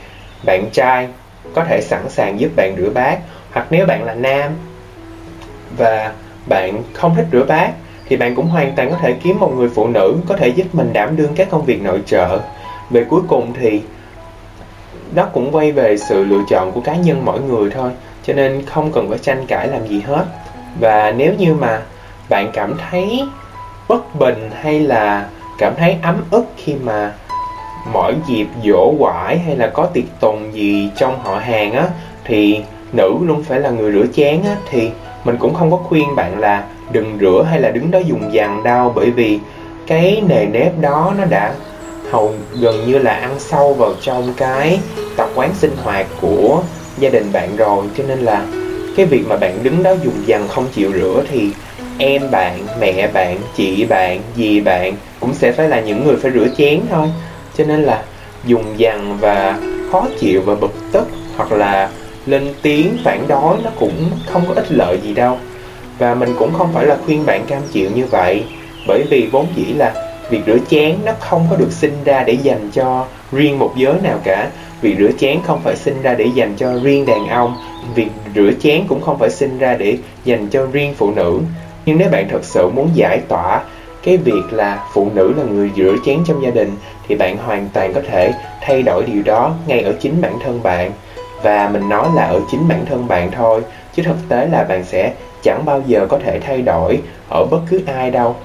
bạn 0.44 0.70
trai 0.72 1.08
có 1.54 1.64
thể 1.64 1.80
sẵn 1.80 2.08
sàng 2.08 2.40
giúp 2.40 2.50
bạn 2.56 2.76
rửa 2.76 2.90
bát. 2.90 3.18
Hoặc 3.52 3.66
nếu 3.70 3.86
bạn 3.86 4.04
là 4.04 4.14
nam 4.14 4.50
và 5.76 6.12
bạn 6.46 6.82
không 6.92 7.14
thích 7.14 7.26
rửa 7.32 7.44
bát 7.44 7.70
thì 8.08 8.16
bạn 8.16 8.34
cũng 8.34 8.46
hoàn 8.46 8.72
toàn 8.76 8.90
có 8.90 8.96
thể 8.96 9.12
kiếm 9.22 9.40
một 9.40 9.52
người 9.56 9.68
phụ 9.68 9.88
nữ 9.88 10.16
có 10.28 10.36
thể 10.36 10.48
giúp 10.48 10.66
mình 10.72 10.92
đảm 10.92 11.16
đương 11.16 11.32
các 11.36 11.48
công 11.50 11.64
việc 11.64 11.82
nội 11.82 12.02
trợ. 12.06 12.40
Về 12.90 13.04
cuối 13.04 13.20
cùng 13.28 13.52
thì 13.60 13.80
đó 15.14 15.28
cũng 15.32 15.50
quay 15.52 15.72
về 15.72 15.96
sự 15.96 16.24
lựa 16.24 16.40
chọn 16.48 16.72
của 16.72 16.80
cá 16.80 16.94
nhân 16.94 17.24
mỗi 17.24 17.40
người 17.40 17.70
thôi, 17.70 17.90
cho 18.26 18.32
nên 18.32 18.62
không 18.66 18.92
cần 18.92 19.08
phải 19.08 19.18
tranh 19.18 19.46
cãi 19.46 19.68
làm 19.68 19.86
gì 19.86 20.00
hết. 20.00 20.24
Và 20.80 21.12
nếu 21.16 21.32
như 21.38 21.54
mà 21.54 21.82
bạn 22.28 22.50
cảm 22.52 22.74
thấy 22.90 23.24
bất 23.88 24.14
bình 24.14 24.50
hay 24.62 24.80
là 24.80 25.26
cảm 25.58 25.74
thấy 25.76 25.96
ấm 26.02 26.24
ức 26.30 26.46
khi 26.56 26.74
mà 26.74 27.12
mỗi 27.92 28.14
dịp 28.26 28.46
dỗ 28.64 28.94
quải 28.98 29.38
hay 29.38 29.56
là 29.56 29.66
có 29.66 29.86
tiệc 29.86 30.04
tùng 30.20 30.54
gì 30.54 30.90
trong 30.96 31.18
họ 31.20 31.38
hàng 31.38 31.72
á, 31.72 31.88
thì 32.24 32.62
nữ 32.92 33.18
luôn 33.22 33.42
phải 33.42 33.60
là 33.60 33.70
người 33.70 33.92
rửa 33.92 34.06
chén 34.14 34.42
á, 34.42 34.56
thì 34.70 34.90
mình 35.24 35.36
cũng 35.36 35.54
không 35.54 35.70
có 35.70 35.76
khuyên 35.76 36.16
bạn 36.16 36.38
là 36.38 36.64
đừng 36.92 37.18
rửa 37.20 37.46
hay 37.50 37.60
là 37.60 37.70
đứng 37.70 37.90
đó 37.90 37.98
dùng 37.98 38.32
dằn 38.32 38.62
đâu 38.62 38.92
bởi 38.94 39.10
vì 39.10 39.40
cái 39.86 40.22
nề 40.28 40.46
nếp 40.46 40.78
đó 40.80 41.14
nó 41.18 41.24
đã 41.24 41.54
hầu 42.14 42.34
gần 42.60 42.86
như 42.86 42.98
là 42.98 43.12
ăn 43.12 43.34
sâu 43.38 43.74
vào 43.74 43.94
trong 44.00 44.32
cái 44.36 44.80
tập 45.16 45.28
quán 45.34 45.50
sinh 45.54 45.76
hoạt 45.82 46.06
của 46.20 46.62
gia 46.98 47.10
đình 47.10 47.32
bạn 47.32 47.56
rồi. 47.56 47.84
Cho 47.98 48.04
nên 48.08 48.18
là 48.18 48.46
cái 48.96 49.06
việc 49.06 49.24
mà 49.28 49.36
bạn 49.36 49.58
đứng 49.62 49.82
đó 49.82 49.94
dùng 50.04 50.14
dằn 50.26 50.48
không 50.48 50.66
chịu 50.74 50.92
rửa 50.92 51.22
thì 51.30 51.50
em 51.98 52.30
bạn, 52.30 52.66
mẹ 52.80 53.08
bạn, 53.08 53.38
chị 53.56 53.84
bạn, 53.84 54.20
dì 54.36 54.60
bạn 54.60 54.96
cũng 55.20 55.34
sẽ 55.34 55.52
phải 55.52 55.68
là 55.68 55.80
những 55.80 56.04
người 56.04 56.16
phải 56.16 56.30
rửa 56.30 56.46
chén 56.56 56.80
thôi. 56.90 57.08
Cho 57.58 57.64
nên 57.64 57.82
là 57.82 58.02
dùng 58.44 58.64
dằn 58.76 59.18
và 59.20 59.58
khó 59.92 60.06
chịu 60.20 60.42
và 60.44 60.54
bực 60.54 60.74
tức 60.92 61.08
hoặc 61.36 61.52
là 61.52 61.90
lên 62.26 62.54
tiếng 62.62 62.96
phản 63.04 63.28
đối 63.28 63.56
nó 63.64 63.70
cũng 63.78 64.10
không 64.32 64.42
có 64.48 64.54
ích 64.54 64.72
lợi 64.72 64.98
gì 65.02 65.14
đâu. 65.14 65.38
Và 65.98 66.14
mình 66.14 66.34
cũng 66.38 66.54
không 66.58 66.72
phải 66.74 66.86
là 66.86 66.96
khuyên 67.04 67.26
bạn 67.26 67.44
cam 67.46 67.62
chịu 67.72 67.90
như 67.94 68.06
vậy, 68.06 68.44
bởi 68.88 69.02
vì 69.10 69.28
vốn 69.32 69.46
dĩ 69.56 69.64
là 69.64 70.03
việc 70.30 70.40
rửa 70.46 70.58
chén 70.68 70.96
nó 71.04 71.12
không 71.20 71.46
có 71.50 71.56
được 71.56 71.72
sinh 71.72 71.96
ra 72.04 72.24
để 72.26 72.32
dành 72.32 72.70
cho 72.72 73.06
riêng 73.32 73.58
một 73.58 73.72
giới 73.76 73.94
nào 74.02 74.18
cả. 74.24 74.50
Việc 74.80 74.96
rửa 74.98 75.10
chén 75.18 75.38
không 75.46 75.60
phải 75.64 75.76
sinh 75.76 76.02
ra 76.02 76.14
để 76.14 76.24
dành 76.34 76.54
cho 76.56 76.78
riêng 76.82 77.06
đàn 77.06 77.28
ông. 77.28 77.56
Việc 77.94 78.08
rửa 78.34 78.50
chén 78.62 78.86
cũng 78.88 79.00
không 79.00 79.18
phải 79.18 79.30
sinh 79.30 79.58
ra 79.58 79.76
để 79.76 79.98
dành 80.24 80.48
cho 80.48 80.66
riêng 80.72 80.94
phụ 80.96 81.10
nữ. 81.10 81.40
Nhưng 81.86 81.98
nếu 81.98 82.08
bạn 82.10 82.28
thật 82.30 82.44
sự 82.44 82.70
muốn 82.74 82.90
giải 82.94 83.20
tỏa 83.28 83.62
cái 84.02 84.16
việc 84.16 84.42
là 84.50 84.86
phụ 84.92 85.10
nữ 85.14 85.34
là 85.36 85.44
người 85.44 85.70
rửa 85.76 85.94
chén 86.04 86.18
trong 86.26 86.42
gia 86.42 86.50
đình, 86.50 86.76
thì 87.08 87.14
bạn 87.14 87.36
hoàn 87.36 87.68
toàn 87.72 87.94
có 87.94 88.00
thể 88.10 88.32
thay 88.60 88.82
đổi 88.82 89.04
điều 89.04 89.22
đó 89.22 89.54
ngay 89.66 89.80
ở 89.80 89.92
chính 90.00 90.20
bản 90.20 90.38
thân 90.44 90.62
bạn. 90.62 90.92
Và 91.42 91.70
mình 91.72 91.88
nói 91.88 92.08
là 92.14 92.24
ở 92.24 92.40
chính 92.50 92.68
bản 92.68 92.84
thân 92.86 93.08
bạn 93.08 93.30
thôi, 93.30 93.62
chứ 93.96 94.02
thực 94.02 94.16
tế 94.28 94.46
là 94.46 94.64
bạn 94.64 94.84
sẽ 94.84 95.12
chẳng 95.42 95.64
bao 95.64 95.82
giờ 95.86 96.06
có 96.08 96.18
thể 96.18 96.40
thay 96.40 96.62
đổi 96.62 97.00
ở 97.30 97.44
bất 97.50 97.60
cứ 97.70 97.80
ai 97.86 98.10
đâu. 98.10 98.36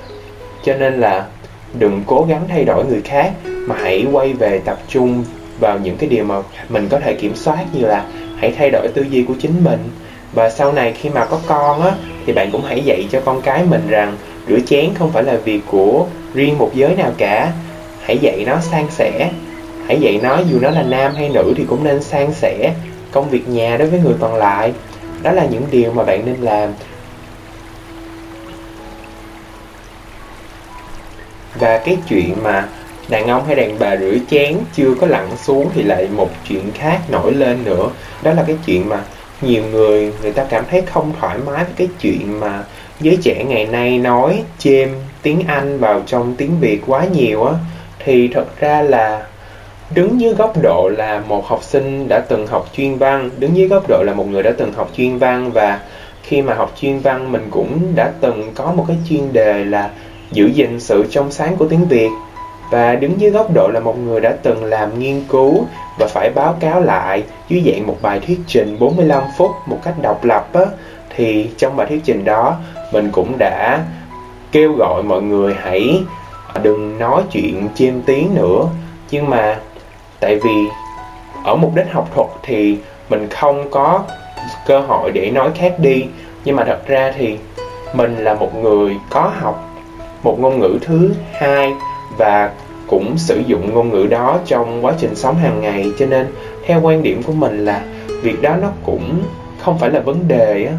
Cho 0.64 0.76
nên 0.76 1.00
là 1.00 1.26
đừng 1.74 2.04
cố 2.08 2.26
gắng 2.30 2.44
thay 2.50 2.66
đổi 2.66 2.86
người 2.86 3.02
khác, 3.02 3.32
mà 3.46 3.76
hãy 3.82 4.06
quay 4.12 4.34
về 4.34 4.62
tập 4.66 4.80
trung 4.88 5.24
vào 5.60 5.80
những 5.80 5.98
cái 5.98 6.10
điều 6.10 6.24
mà 6.24 6.36
mình 6.70 6.88
có 6.90 7.00
thể 7.00 7.14
kiểm 7.14 7.36
soát, 7.36 7.66
như 7.74 7.86
là 7.86 8.06
hãy 8.38 8.54
thay 8.58 8.70
đổi 8.72 8.88
tư 8.88 9.06
duy 9.10 9.24
của 9.24 9.34
chính 9.40 9.64
mình. 9.64 9.90
Và 10.34 10.50
sau 10.50 10.72
này 10.72 10.94
khi 10.94 11.10
mà 11.10 11.26
có 11.26 11.40
con 11.48 11.82
á, 11.82 11.92
thì 12.26 12.34
bạn 12.34 12.52
cũng 12.52 12.64
hãy 12.64 12.82
dạy 12.82 13.08
cho 13.12 13.22
con 13.26 13.42
cái 13.42 13.64
mình 13.64 13.88
rằng 13.88 14.18
rửa 14.50 14.60
chén 14.60 14.90
không 15.00 15.12
phải 15.12 15.24
là 15.24 15.38
việc 15.38 15.62
của 15.72 16.06
riêng 16.34 16.58
một 16.58 16.72
giới 16.74 16.96
nào 16.96 17.12
cả. 17.18 17.52
Hãy 18.02 18.18
dạy 18.18 18.44
nó 18.48 18.60
san 18.60 18.86
sẻ. 18.90 19.32
Hãy 19.88 20.00
dạy 20.00 20.20
nó 20.24 20.42
dù 20.52 20.60
nó 20.60 20.70
là 20.70 20.84
nam 20.84 21.16
hay 21.16 21.30
nữ 21.30 21.54
thì 21.58 21.66
cũng 21.70 21.84
nên 21.84 22.04
san 22.04 22.34
sẻ 22.34 22.74
công 23.12 23.30
việc 23.30 23.50
nhà 23.50 23.78
đối 23.78 23.88
với 23.88 24.00
người 24.00 24.16
còn 24.20 24.36
lại. 24.36 24.74
Đó 25.24 25.32
là 25.32 25.46
những 25.46 25.64
điều 25.72 25.92
mà 25.92 26.04
bạn 26.04 26.26
nên 26.26 26.36
làm. 26.42 26.70
Và 31.60 31.78
cái 31.78 31.98
chuyện 32.08 32.36
mà 32.44 32.68
đàn 33.10 33.28
ông 33.28 33.46
hay 33.46 33.56
đàn 33.56 33.80
bà 33.80 33.98
rửa 33.98 34.18
chén 34.30 34.58
chưa 34.74 34.94
có 35.02 35.08
lặn 35.08 35.28
xuống 35.38 35.70
thì 35.74 35.84
lại 35.84 36.08
một 36.16 36.30
chuyện 36.48 36.72
khác 36.74 37.00
nổi 37.10 37.34
lên 37.34 37.64
nữa. 37.64 37.90
Đó 38.24 38.34
là 38.34 38.44
cái 38.48 38.56
chuyện 38.66 38.90
mà 38.90 39.04
nhiều 39.42 39.64
người 39.72 40.14
người 40.22 40.32
ta 40.32 40.44
cảm 40.50 40.64
thấy 40.72 40.82
không 40.82 41.14
thoải 41.20 41.38
mái 41.38 41.64
với 41.64 41.74
cái 41.76 41.88
chuyện 42.02 42.40
mà 42.40 42.64
giới 43.00 43.18
trẻ 43.22 43.44
ngày 43.44 43.66
nay 43.66 43.98
nói 43.98 44.44
chêm 44.58 44.90
tiếng 45.22 45.44
Anh 45.48 45.80
vào 45.80 46.02
trong 46.06 46.36
tiếng 46.38 46.60
Việt 46.60 46.82
quá 46.88 47.06
nhiều 47.14 47.44
á. 47.44 47.54
Thì 48.06 48.28
thật 48.28 48.60
ra 48.60 48.82
là 48.82 49.26
đứng 49.96 50.22
dưới 50.22 50.34
góc 50.34 50.54
độ 50.62 50.90
là 50.98 51.22
một 51.28 51.48
học 51.48 51.64
sinh 51.64 52.08
đã 52.10 52.20
từng 52.20 52.48
học 52.48 52.70
chuyên 52.74 52.98
văn, 52.98 53.30
đứng 53.38 53.58
dưới 53.58 53.68
góc 53.68 53.84
độ 53.88 54.04
là 54.04 54.14
một 54.14 54.28
người 54.30 54.44
đã 54.44 54.52
từng 54.58 54.74
học 54.74 54.90
chuyên 54.98 55.18
văn 55.18 55.52
và 55.52 55.80
khi 56.24 56.42
mà 56.42 56.54
học 56.54 56.74
chuyên 56.82 57.00
văn 57.00 57.32
mình 57.32 57.48
cũng 57.52 57.96
đã 57.96 58.12
từng 58.22 58.52
có 58.56 58.72
một 58.72 58.86
cái 58.88 58.98
chuyên 59.10 59.34
đề 59.34 59.66
là 59.66 59.90
giữ 60.32 60.48
gìn 60.48 60.80
sự 60.80 61.06
trong 61.12 61.32
sáng 61.32 61.56
của 61.58 61.68
tiếng 61.68 61.88
Việt. 61.88 62.10
Và 62.72 62.96
đứng 62.96 63.22
dưới 63.22 63.32
góc 63.32 63.54
độ 63.54 63.68
là 63.68 63.80
một 63.80 63.98
người 63.98 64.22
đã 64.22 64.36
từng 64.44 64.64
làm 64.64 65.00
nghiên 65.00 65.24
cứu 65.30 65.66
và 66.00 66.08
phải 66.08 66.30
báo 66.36 66.56
cáo 66.60 66.82
lại 66.82 67.24
dưới 67.50 67.64
dạng 67.66 67.88
một 67.88 67.98
bài 68.02 68.20
thuyết 68.28 68.40
trình 68.48 68.80
45 68.80 69.24
phút 69.38 69.52
một 69.66 69.80
cách 69.84 69.94
độc 70.02 70.26
lập 70.26 70.54
á, 70.54 70.66
thì 71.16 71.50
trong 71.58 71.76
bài 71.76 71.88
thuyết 71.88 72.02
trình 72.04 72.26
đó 72.26 72.56
mình 72.94 73.10
cũng 73.12 73.38
đã 73.38 73.84
kêu 74.52 74.74
gọi 74.74 75.04
mọi 75.04 75.22
người 75.22 75.56
hãy 75.62 76.02
đừng 76.64 77.00
nói 77.00 77.22
chuyện 77.32 77.70
chiêm 77.76 78.02
tiếng 78.02 78.36
nữa. 78.36 78.66
Nhưng 79.12 79.30
mà 79.30 79.60
tại 80.20 80.36
vì 80.36 80.66
ở 81.44 81.56
mục 81.56 81.76
đích 81.76 81.92
học 81.92 82.10
thuật 82.16 82.28
thì 82.44 82.78
mình 83.10 83.28
không 83.30 83.72
có 83.72 84.04
cơ 84.66 84.80
hội 84.80 85.12
để 85.12 85.32
nói 85.32 85.50
khác 85.56 85.76
đi. 85.80 86.06
Nhưng 86.46 86.56
mà 86.56 86.64
thật 86.64 86.88
ra 86.88 87.14
thì 87.18 87.38
mình 87.94 88.18
là 88.18 88.34
một 88.34 88.56
người 88.56 88.96
có 89.10 89.32
học 89.40 89.69
một 90.24 90.40
ngôn 90.40 90.60
ngữ 90.60 90.78
thứ 90.82 91.14
hai 91.34 91.74
và 92.18 92.52
cũng 92.88 93.18
sử 93.18 93.42
dụng 93.48 93.74
ngôn 93.74 93.90
ngữ 93.90 94.08
đó 94.10 94.40
trong 94.46 94.86
quá 94.86 94.94
trình 95.00 95.16
sống 95.16 95.36
hàng 95.36 95.62
ngày. 95.62 95.92
Cho 96.00 96.06
nên, 96.06 96.28
theo 96.66 96.82
quan 96.82 97.04
điểm 97.04 97.24
của 97.24 97.34
mình 97.34 97.66
là 97.66 97.82
việc 98.22 98.42
đó 98.42 98.56
nó 98.62 98.68
cũng 98.84 99.24
không 99.60 99.80
phải 99.80 99.90
là 99.90 100.00
vấn 100.00 100.28
đề 100.28 100.66
á. 100.66 100.74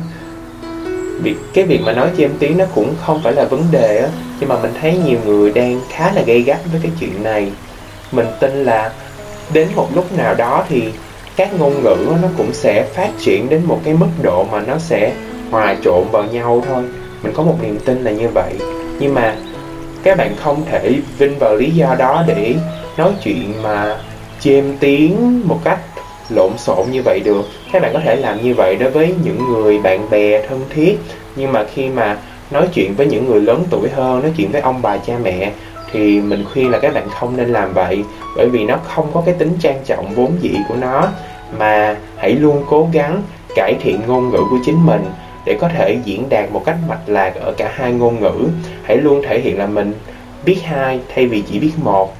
Việc, 1.22 1.36
cái 1.54 1.64
việc 1.64 1.80
mà 1.86 1.92
nói 1.92 2.08
chêm 2.16 2.30
tiếng 2.38 2.58
nó 2.58 2.64
cũng 2.74 2.94
không 3.00 3.20
phải 3.24 3.32
là 3.32 3.44
vấn 3.44 3.62
đề 3.70 3.98
á. 3.98 4.08
Nhưng 4.40 4.48
mà 4.48 4.56
mình 4.62 4.72
thấy 4.80 4.98
nhiều 5.06 5.18
người 5.24 5.52
đang 5.52 5.80
khá 5.88 6.12
là 6.12 6.22
gây 6.22 6.42
gắt 6.42 6.58
với 6.72 6.80
cái 6.82 6.92
chuyện 7.00 7.22
này. 7.22 7.52
Mình 8.12 8.26
tin 8.40 8.64
là 8.64 8.92
đến 9.52 9.68
một 9.76 9.88
lúc 9.94 10.12
nào 10.16 10.34
đó 10.34 10.64
thì 10.68 10.82
các 11.36 11.58
ngôn 11.58 11.82
ngữ 11.82 11.96
nó 12.22 12.28
cũng 12.36 12.52
sẽ 12.52 12.86
phát 12.94 13.08
triển 13.18 13.48
đến 13.48 13.62
một 13.64 13.80
cái 13.84 13.94
mức 13.94 14.08
độ 14.22 14.44
mà 14.44 14.60
nó 14.60 14.78
sẽ 14.78 15.12
hòa 15.50 15.76
trộn 15.84 16.04
vào 16.12 16.24
nhau 16.24 16.62
thôi. 16.68 16.82
Mình 17.22 17.32
có 17.36 17.42
một 17.42 17.56
niềm 17.62 17.78
tin 17.84 18.04
là 18.04 18.10
như 18.10 18.28
vậy 18.28 18.79
nhưng 19.00 19.14
mà 19.14 19.36
các 20.02 20.18
bạn 20.18 20.34
không 20.36 20.64
thể 20.70 20.94
vinh 21.18 21.38
vào 21.38 21.56
lý 21.56 21.70
do 21.70 21.94
đó 21.98 22.24
để 22.26 22.54
nói 22.96 23.12
chuyện 23.24 23.62
mà 23.62 23.96
chêm 24.40 24.76
tiếng 24.80 25.42
một 25.48 25.58
cách 25.64 25.78
lộn 26.28 26.58
xộn 26.58 26.90
như 26.90 27.02
vậy 27.02 27.20
được. 27.20 27.42
Các 27.72 27.82
bạn 27.82 27.92
có 27.92 28.00
thể 28.04 28.16
làm 28.16 28.42
như 28.42 28.54
vậy 28.54 28.76
đối 28.76 28.90
với 28.90 29.14
những 29.24 29.52
người 29.52 29.78
bạn 29.78 30.10
bè, 30.10 30.46
thân 30.48 30.60
thiết. 30.70 30.98
Nhưng 31.36 31.52
mà 31.52 31.64
khi 31.74 31.88
mà 31.88 32.16
nói 32.50 32.68
chuyện 32.74 32.94
với 32.94 33.06
những 33.06 33.26
người 33.26 33.40
lớn 33.40 33.64
tuổi 33.70 33.88
hơn, 33.88 34.22
nói 34.22 34.32
chuyện 34.36 34.52
với 34.52 34.60
ông 34.60 34.82
bà 34.82 34.96
cha 34.96 35.14
mẹ, 35.22 35.52
thì 35.92 36.20
mình 36.20 36.44
khuyên 36.52 36.70
là 36.70 36.78
các 36.78 36.94
bạn 36.94 37.08
không 37.20 37.36
nên 37.36 37.48
làm 37.48 37.72
vậy. 37.72 38.04
Bởi 38.36 38.48
vì 38.48 38.64
nó 38.64 38.76
không 38.76 39.10
có 39.14 39.22
cái 39.26 39.34
tính 39.38 39.52
trang 39.60 39.78
trọng 39.84 40.14
vốn 40.14 40.32
dĩ 40.40 40.54
của 40.68 40.74
nó. 40.80 41.08
Mà 41.58 41.96
hãy 42.16 42.32
luôn 42.32 42.64
cố 42.70 42.88
gắng 42.92 43.22
cải 43.56 43.74
thiện 43.80 44.00
ngôn 44.06 44.30
ngữ 44.30 44.40
của 44.50 44.58
chính 44.64 44.86
mình 44.86 45.04
để 45.44 45.56
có 45.60 45.68
thể 45.68 45.98
diễn 46.04 46.28
đạt 46.28 46.50
một 46.52 46.62
cách 46.66 46.76
mạch 46.88 47.02
lạc 47.06 47.34
ở 47.34 47.52
cả 47.52 47.72
hai 47.74 47.92
ngôn 47.92 48.20
ngữ, 48.20 48.48
hãy 48.82 48.96
luôn 48.96 49.22
thể 49.22 49.40
hiện 49.40 49.58
là 49.58 49.66
mình, 49.66 49.92
biết 50.44 50.58
hai 50.64 51.00
thay 51.14 51.26
vì 51.26 51.42
chỉ 51.50 51.58
biết 51.58 51.72
một. 51.82 52.14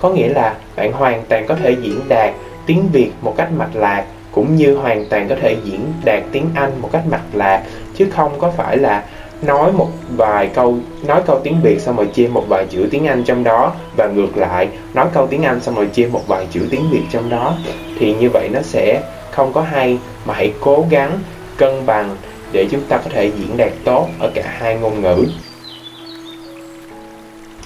Có 0.00 0.10
nghĩa 0.10 0.28
là 0.28 0.54
bạn 0.76 0.92
hoàn 0.92 1.24
toàn 1.28 1.46
có 1.46 1.54
thể 1.54 1.76
diễn 1.82 2.00
đạt 2.08 2.32
tiếng 2.66 2.88
việt 2.92 3.10
một 3.20 3.34
cách 3.36 3.48
mạch 3.56 3.74
lạc, 3.76 4.04
cũng 4.32 4.56
như 4.56 4.74
hoàn 4.74 5.06
toàn 5.08 5.28
có 5.28 5.34
thể 5.40 5.56
diễn 5.64 5.92
đạt 6.04 6.22
tiếng 6.32 6.46
anh 6.54 6.70
một 6.80 6.88
cách 6.92 7.06
mạch 7.10 7.24
lạc, 7.32 7.62
chứ 7.96 8.06
không 8.10 8.38
có 8.38 8.50
phải 8.50 8.76
là 8.76 9.04
nói 9.42 9.72
một 9.72 9.88
vài 10.16 10.46
câu, 10.46 10.78
nói 11.06 11.22
câu 11.26 11.40
tiếng 11.44 11.60
việt 11.62 11.80
xong 11.80 11.96
rồi 11.96 12.06
chia 12.06 12.26
một 12.26 12.44
vài 12.48 12.66
chữ 12.70 12.88
tiếng 12.90 13.06
anh 13.06 13.24
trong 13.24 13.44
đó 13.44 13.72
và 13.96 14.06
ngược 14.06 14.36
lại, 14.36 14.68
nói 14.94 15.06
câu 15.12 15.26
tiếng 15.26 15.42
anh 15.42 15.60
xong 15.60 15.74
rồi 15.74 15.86
chia 15.86 16.06
một 16.06 16.26
vài 16.26 16.46
chữ 16.50 16.68
tiếng 16.70 16.90
việt 16.90 17.02
trong 17.10 17.30
đó. 17.30 17.54
Thì 17.98 18.14
như 18.14 18.30
vậy 18.30 18.48
nó 18.52 18.60
sẽ 18.62 19.02
không 19.30 19.52
có 19.52 19.60
hay, 19.60 19.98
mà 20.24 20.34
hãy 20.34 20.52
cố 20.60 20.86
gắng 20.90 21.18
cân 21.56 21.86
bằng 21.86 22.16
để 22.54 22.66
chúng 22.70 22.82
ta 22.88 22.98
có 22.98 23.10
thể 23.10 23.30
diễn 23.38 23.56
đạt 23.56 23.72
tốt 23.84 24.08
ở 24.20 24.30
cả 24.34 24.54
hai 24.58 24.76
ngôn 24.76 25.02
ngữ. 25.02 25.26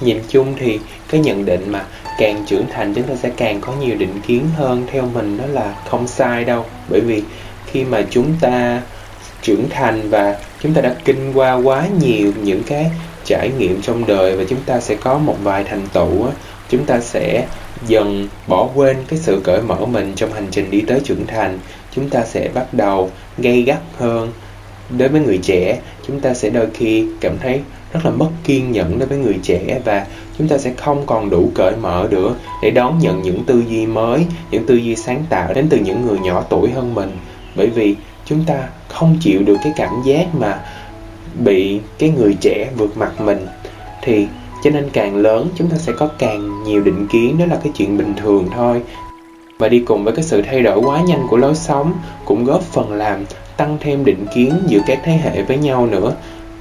Nhìn 0.01 0.19
chung 0.29 0.55
thì 0.59 0.79
cái 1.09 1.21
nhận 1.21 1.45
định 1.45 1.73
mà 1.73 1.85
càng 2.19 2.45
trưởng 2.47 2.65
thành 2.73 2.95
chúng 2.95 3.05
ta 3.05 3.15
sẽ 3.15 3.31
càng 3.37 3.61
có 3.61 3.73
nhiều 3.81 3.97
định 3.97 4.21
kiến 4.27 4.49
hơn 4.57 4.87
theo 4.93 5.03
mình 5.15 5.39
đó 5.39 5.45
là 5.47 5.75
không 5.89 6.07
sai 6.07 6.45
đâu. 6.45 6.65
Bởi 6.89 7.01
vì 7.01 7.23
khi 7.67 7.85
mà 7.85 8.03
chúng 8.11 8.35
ta 8.41 8.83
trưởng 9.43 9.69
thành 9.71 10.11
và 10.11 10.37
chúng 10.61 10.75
ta 10.75 10.81
đã 10.81 10.97
kinh 11.05 11.33
qua 11.35 11.55
quá 11.55 11.89
nhiều 12.01 12.33
những 12.43 12.63
cái 12.67 12.91
trải 13.25 13.51
nghiệm 13.59 13.83
trong 13.83 14.07
đời 14.07 14.37
và 14.37 14.45
chúng 14.49 14.61
ta 14.67 14.81
sẽ 14.81 14.95
có 14.95 15.19
một 15.19 15.37
vài 15.43 15.65
thành 15.65 15.89
tựu 15.93 16.27
chúng 16.69 16.85
ta 16.85 17.01
sẽ 17.01 17.47
dần 17.87 18.29
bỏ 18.47 18.69
quên 18.75 18.97
cái 19.09 19.19
sự 19.19 19.41
cởi 19.45 19.63
mở 19.63 19.87
mình 19.87 20.13
trong 20.17 20.33
hành 20.33 20.47
trình 20.51 20.71
đi 20.71 20.81
tới 20.81 21.01
trưởng 21.05 21.27
thành. 21.27 21.59
Chúng 21.95 22.11
ta 22.11 22.25
sẽ 22.25 22.49
bắt 22.55 22.75
đầu 22.75 23.11
gây 23.39 23.63
gắt 23.63 23.79
hơn 23.99 24.33
đối 24.99 25.09
với 25.09 25.21
người 25.21 25.39
trẻ, 25.43 25.81
chúng 26.07 26.21
ta 26.21 26.35
sẽ 26.35 26.51
đôi 26.51 26.67
khi 26.75 27.07
cảm 27.21 27.39
thấy 27.39 27.61
rất 27.93 28.01
là 28.05 28.11
mất 28.11 28.29
kiên 28.45 28.73
nhẫn 28.73 28.99
đối 28.99 29.09
với 29.09 29.19
người 29.19 29.39
trẻ 29.43 29.81
và 29.85 30.07
chúng 30.39 30.49
ta 30.49 30.59
sẽ 30.59 30.73
không 30.77 31.03
còn 31.07 31.31
đủ 31.31 31.51
cởi 31.55 31.77
mở 31.77 32.09
nữa 32.11 32.35
để 32.63 32.71
đón 32.71 32.99
nhận 32.99 33.23
những 33.23 33.45
tư 33.45 33.65
duy 33.69 33.87
mới, 33.87 34.27
những 34.51 34.67
tư 34.67 34.75
duy 34.75 34.97
sáng 34.97 35.25
tạo 35.29 35.55
đến 35.55 35.67
từ 35.71 35.79
những 35.79 36.07
người 36.07 36.19
nhỏ 36.19 36.45
tuổi 36.49 36.71
hơn 36.71 36.95
mình. 36.95 37.11
Bởi 37.57 37.67
vì 37.67 37.95
chúng 38.25 38.45
ta 38.45 38.69
không 38.89 39.17
chịu 39.21 39.43
được 39.43 39.57
cái 39.65 39.73
cảm 39.77 40.03
giác 40.05 40.35
mà 40.35 40.61
bị 41.45 41.81
cái 41.99 42.11
người 42.11 42.37
trẻ 42.41 42.71
vượt 42.77 42.97
mặt 42.97 43.21
mình. 43.21 43.47
Thì 44.03 44.27
cho 44.65 44.71
nên 44.71 44.91
càng 44.93 45.17
lớn, 45.17 45.49
chúng 45.57 45.71
ta 45.71 45.77
sẽ 45.77 45.93
có 45.93 46.07
càng 46.19 46.65
nhiều 46.65 46.81
định 46.81 47.07
kiến, 47.07 47.39
đó 47.39 47.47
là 47.47 47.61
cái 47.63 47.73
chuyện 47.77 47.99
bình 47.99 48.15
thường 48.17 48.49
thôi. 48.55 48.83
Và 49.59 49.69
đi 49.69 49.81
cùng 49.81 50.05
với 50.05 50.15
cái 50.15 50.25
sự 50.25 50.43
thay 50.43 50.63
đổi 50.63 50.79
quá 50.79 51.01
nhanh 51.01 51.27
của 51.31 51.37
lối 51.37 51.55
sống 51.55 51.93
cũng 52.25 52.45
góp 52.45 52.63
phần 52.63 52.93
làm 52.93 53.25
tăng 53.59 53.79
thêm 53.81 54.05
định 54.05 54.27
kiến 54.35 54.53
giữa 54.67 54.81
các 54.87 55.01
thế 55.05 55.13
hệ 55.13 55.43
với 55.43 55.57
nhau 55.57 55.87
nữa. 55.87 56.13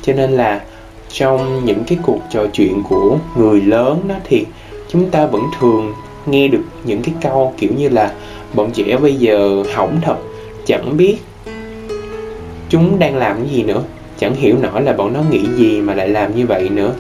Cho 0.02 0.14
nên 0.14 0.32
là 0.32 0.62
trong 1.10 1.66
những 1.66 1.84
cái 1.88 1.98
cuộc 2.04 2.20
trò 2.32 2.46
chuyện 2.54 2.84
của 2.90 3.18
người 3.36 3.62
lớn 3.62 4.02
đó 4.08 4.16
thì 4.24 4.46
chúng 4.90 5.10
ta 5.10 5.26
vẫn 5.26 5.42
thường 5.60 5.94
nghe 6.26 6.48
được 6.48 6.64
những 6.84 7.02
cái 7.02 7.14
câu 7.22 7.54
kiểu 7.58 7.70
như 7.78 7.90
là, 7.90 8.14
bọn 8.54 8.72
trẻ 8.72 8.98
bây 8.98 9.16
giờ 9.16 9.64
hỏng 9.76 10.00
thật, 10.02 10.16
chẳng 10.66 10.98
biết 10.98 11.18
chúng 12.70 13.00
đang 13.00 13.16
làm 13.16 13.38
cái 13.38 13.50
gì 13.50 13.64
nữa, 13.64 13.84
chẳng 14.20 14.36
hiểu 14.36 14.56
nổi 14.62 14.82
là 14.82 14.94
bọn 14.94 15.14
nó 15.14 15.20
nghĩ 15.32 15.42
gì 15.56 15.82
mà 15.82 15.94
lại 15.94 16.10
làm 16.10 16.36
như 16.36 16.46
vậy 16.46 16.70
nữa. 16.70 16.94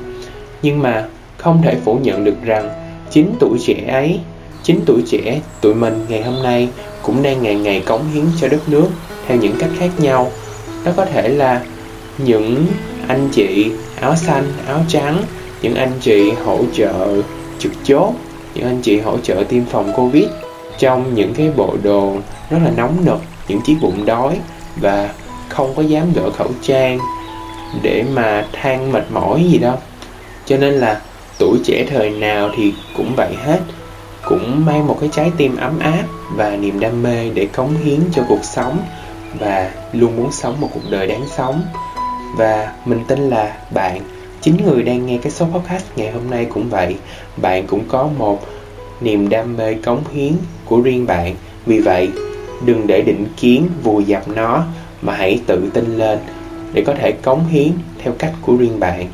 Nhưng 0.61 0.81
mà 0.81 1.05
không 1.37 1.61
thể 1.63 1.75
phủ 1.85 1.99
nhận 2.03 2.23
được 2.23 2.35
rằng 2.43 2.69
chính 3.09 3.35
tuổi 3.39 3.59
trẻ 3.59 3.87
ấy, 3.87 4.19
chính 4.63 4.79
tuổi 4.85 5.01
trẻ 5.07 5.41
tụi 5.61 5.75
mình 5.75 6.05
ngày 6.09 6.23
hôm 6.23 6.43
nay 6.43 6.69
cũng 7.01 7.23
đang 7.23 7.43
ngày 7.43 7.55
ngày 7.55 7.79
cống 7.85 8.01
hiến 8.13 8.23
cho 8.41 8.47
đất 8.47 8.69
nước 8.69 8.87
theo 9.27 9.37
những 9.37 9.55
cách 9.59 9.69
khác 9.79 9.89
nhau. 9.97 10.31
Đó 10.83 10.91
có 10.95 11.05
thể 11.05 11.29
là 11.29 11.61
những 12.17 12.65
anh 13.07 13.29
chị 13.31 13.71
áo 14.01 14.15
xanh, 14.15 14.51
áo 14.67 14.79
trắng, 14.87 15.23
những 15.61 15.75
anh 15.75 15.91
chị 16.01 16.31
hỗ 16.31 16.59
trợ 16.73 17.21
trực 17.59 17.71
chốt, 17.83 18.13
những 18.53 18.65
anh 18.65 18.81
chị 18.81 18.99
hỗ 18.99 19.17
trợ 19.17 19.43
tiêm 19.49 19.65
phòng 19.65 19.93
covid 19.95 20.25
trong 20.77 21.15
những 21.15 21.33
cái 21.33 21.51
bộ 21.55 21.75
đồ 21.83 22.17
rất 22.49 22.57
là 22.63 22.71
nóng 22.77 23.05
nực, 23.05 23.19
những 23.47 23.61
chiếc 23.65 23.75
bụng 23.81 24.05
đói 24.05 24.37
và 24.81 25.09
không 25.49 25.75
có 25.75 25.81
dám 25.81 26.13
gỡ 26.13 26.29
khẩu 26.29 26.51
trang 26.61 26.99
để 27.81 28.03
mà 28.13 28.45
than 28.53 28.91
mệt 28.91 29.03
mỏi 29.11 29.43
gì 29.51 29.57
đâu. 29.57 29.75
Cho 30.45 30.57
nên 30.57 30.73
là 30.73 31.01
tuổi 31.39 31.57
trẻ 31.65 31.85
thời 31.89 32.09
nào 32.09 32.49
thì 32.57 32.73
cũng 32.97 33.13
vậy 33.17 33.35
hết, 33.45 33.59
cũng 34.25 34.65
mang 34.65 34.87
một 34.87 34.97
cái 34.99 35.09
trái 35.13 35.31
tim 35.37 35.57
ấm 35.57 35.79
áp 35.79 36.03
và 36.35 36.55
niềm 36.55 36.79
đam 36.79 37.03
mê 37.03 37.29
để 37.33 37.45
cống 37.45 37.75
hiến 37.83 37.99
cho 38.11 38.23
cuộc 38.29 38.43
sống 38.43 38.77
và 39.39 39.71
luôn 39.93 40.15
muốn 40.15 40.31
sống 40.31 40.61
một 40.61 40.69
cuộc 40.73 40.89
đời 40.89 41.07
đáng 41.07 41.23
sống. 41.37 41.61
Và 42.37 42.73
mình 42.85 43.03
tin 43.07 43.19
là 43.19 43.57
bạn, 43.73 44.01
chính 44.41 44.57
người 44.65 44.83
đang 44.83 45.05
nghe 45.05 45.17
cái 45.17 45.31
số 45.31 45.45
podcast 45.45 45.83
ngày 45.95 46.11
hôm 46.11 46.29
nay 46.29 46.45
cũng 46.45 46.69
vậy. 46.69 46.95
Bạn 47.37 47.67
cũng 47.67 47.83
có 47.87 48.09
một 48.17 48.39
niềm 49.01 49.29
đam 49.29 49.57
mê 49.57 49.73
cống 49.73 50.03
hiến 50.13 50.33
của 50.65 50.81
riêng 50.81 51.05
bạn. 51.05 51.35
Vì 51.65 51.79
vậy, 51.79 52.09
đừng 52.65 52.87
để 52.87 53.01
định 53.01 53.25
kiến 53.37 53.69
vùi 53.83 54.03
dập 54.03 54.27
nó, 54.27 54.63
mà 55.01 55.13
hãy 55.13 55.39
tự 55.47 55.69
tin 55.73 55.97
lên 55.97 56.19
để 56.73 56.83
có 56.87 56.93
thể 56.93 57.11
cống 57.11 57.47
hiến 57.47 57.71
theo 58.03 58.13
cách 58.19 58.33
của 58.41 58.55
riêng 58.55 58.79
bạn. 58.79 59.07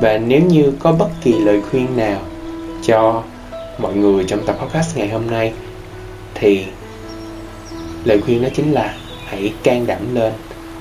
Và 0.00 0.18
nếu 0.18 0.40
như 0.40 0.72
có 0.78 0.92
bất 0.92 1.08
kỳ 1.22 1.32
lời 1.32 1.60
khuyên 1.70 1.96
nào 1.96 2.20
cho 2.82 3.22
mọi 3.78 3.94
người 3.94 4.24
trong 4.28 4.46
tập 4.46 4.56
podcast 4.60 4.96
ngày 4.96 5.08
hôm 5.08 5.26
nay. 5.26 5.52
Thì 6.34 6.64
lời 8.04 8.20
khuyên 8.20 8.42
đó 8.42 8.48
chính 8.54 8.72
là 8.72 8.94
hãy 9.26 9.52
can 9.62 9.86
đảm 9.86 10.14
lên 10.14 10.32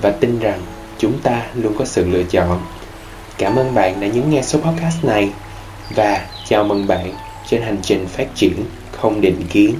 và 0.01 0.11
tin 0.11 0.39
rằng 0.39 0.59
chúng 0.97 1.19
ta 1.23 1.43
luôn 1.55 1.73
có 1.77 1.85
sự 1.85 2.05
lựa 2.09 2.23
chọn. 2.23 2.59
Cảm 3.37 3.55
ơn 3.55 3.75
bạn 3.75 3.99
đã 3.99 4.07
nhấn 4.07 4.29
nghe 4.29 4.41
số 4.41 4.59
podcast 4.59 5.05
này 5.05 5.29
và 5.95 6.25
chào 6.45 6.63
mừng 6.63 6.87
bạn 6.87 7.13
trên 7.49 7.61
hành 7.61 7.77
trình 7.81 8.07
phát 8.07 8.27
triển 8.35 8.65
không 8.91 9.21
định 9.21 9.41
kiến. 9.49 9.75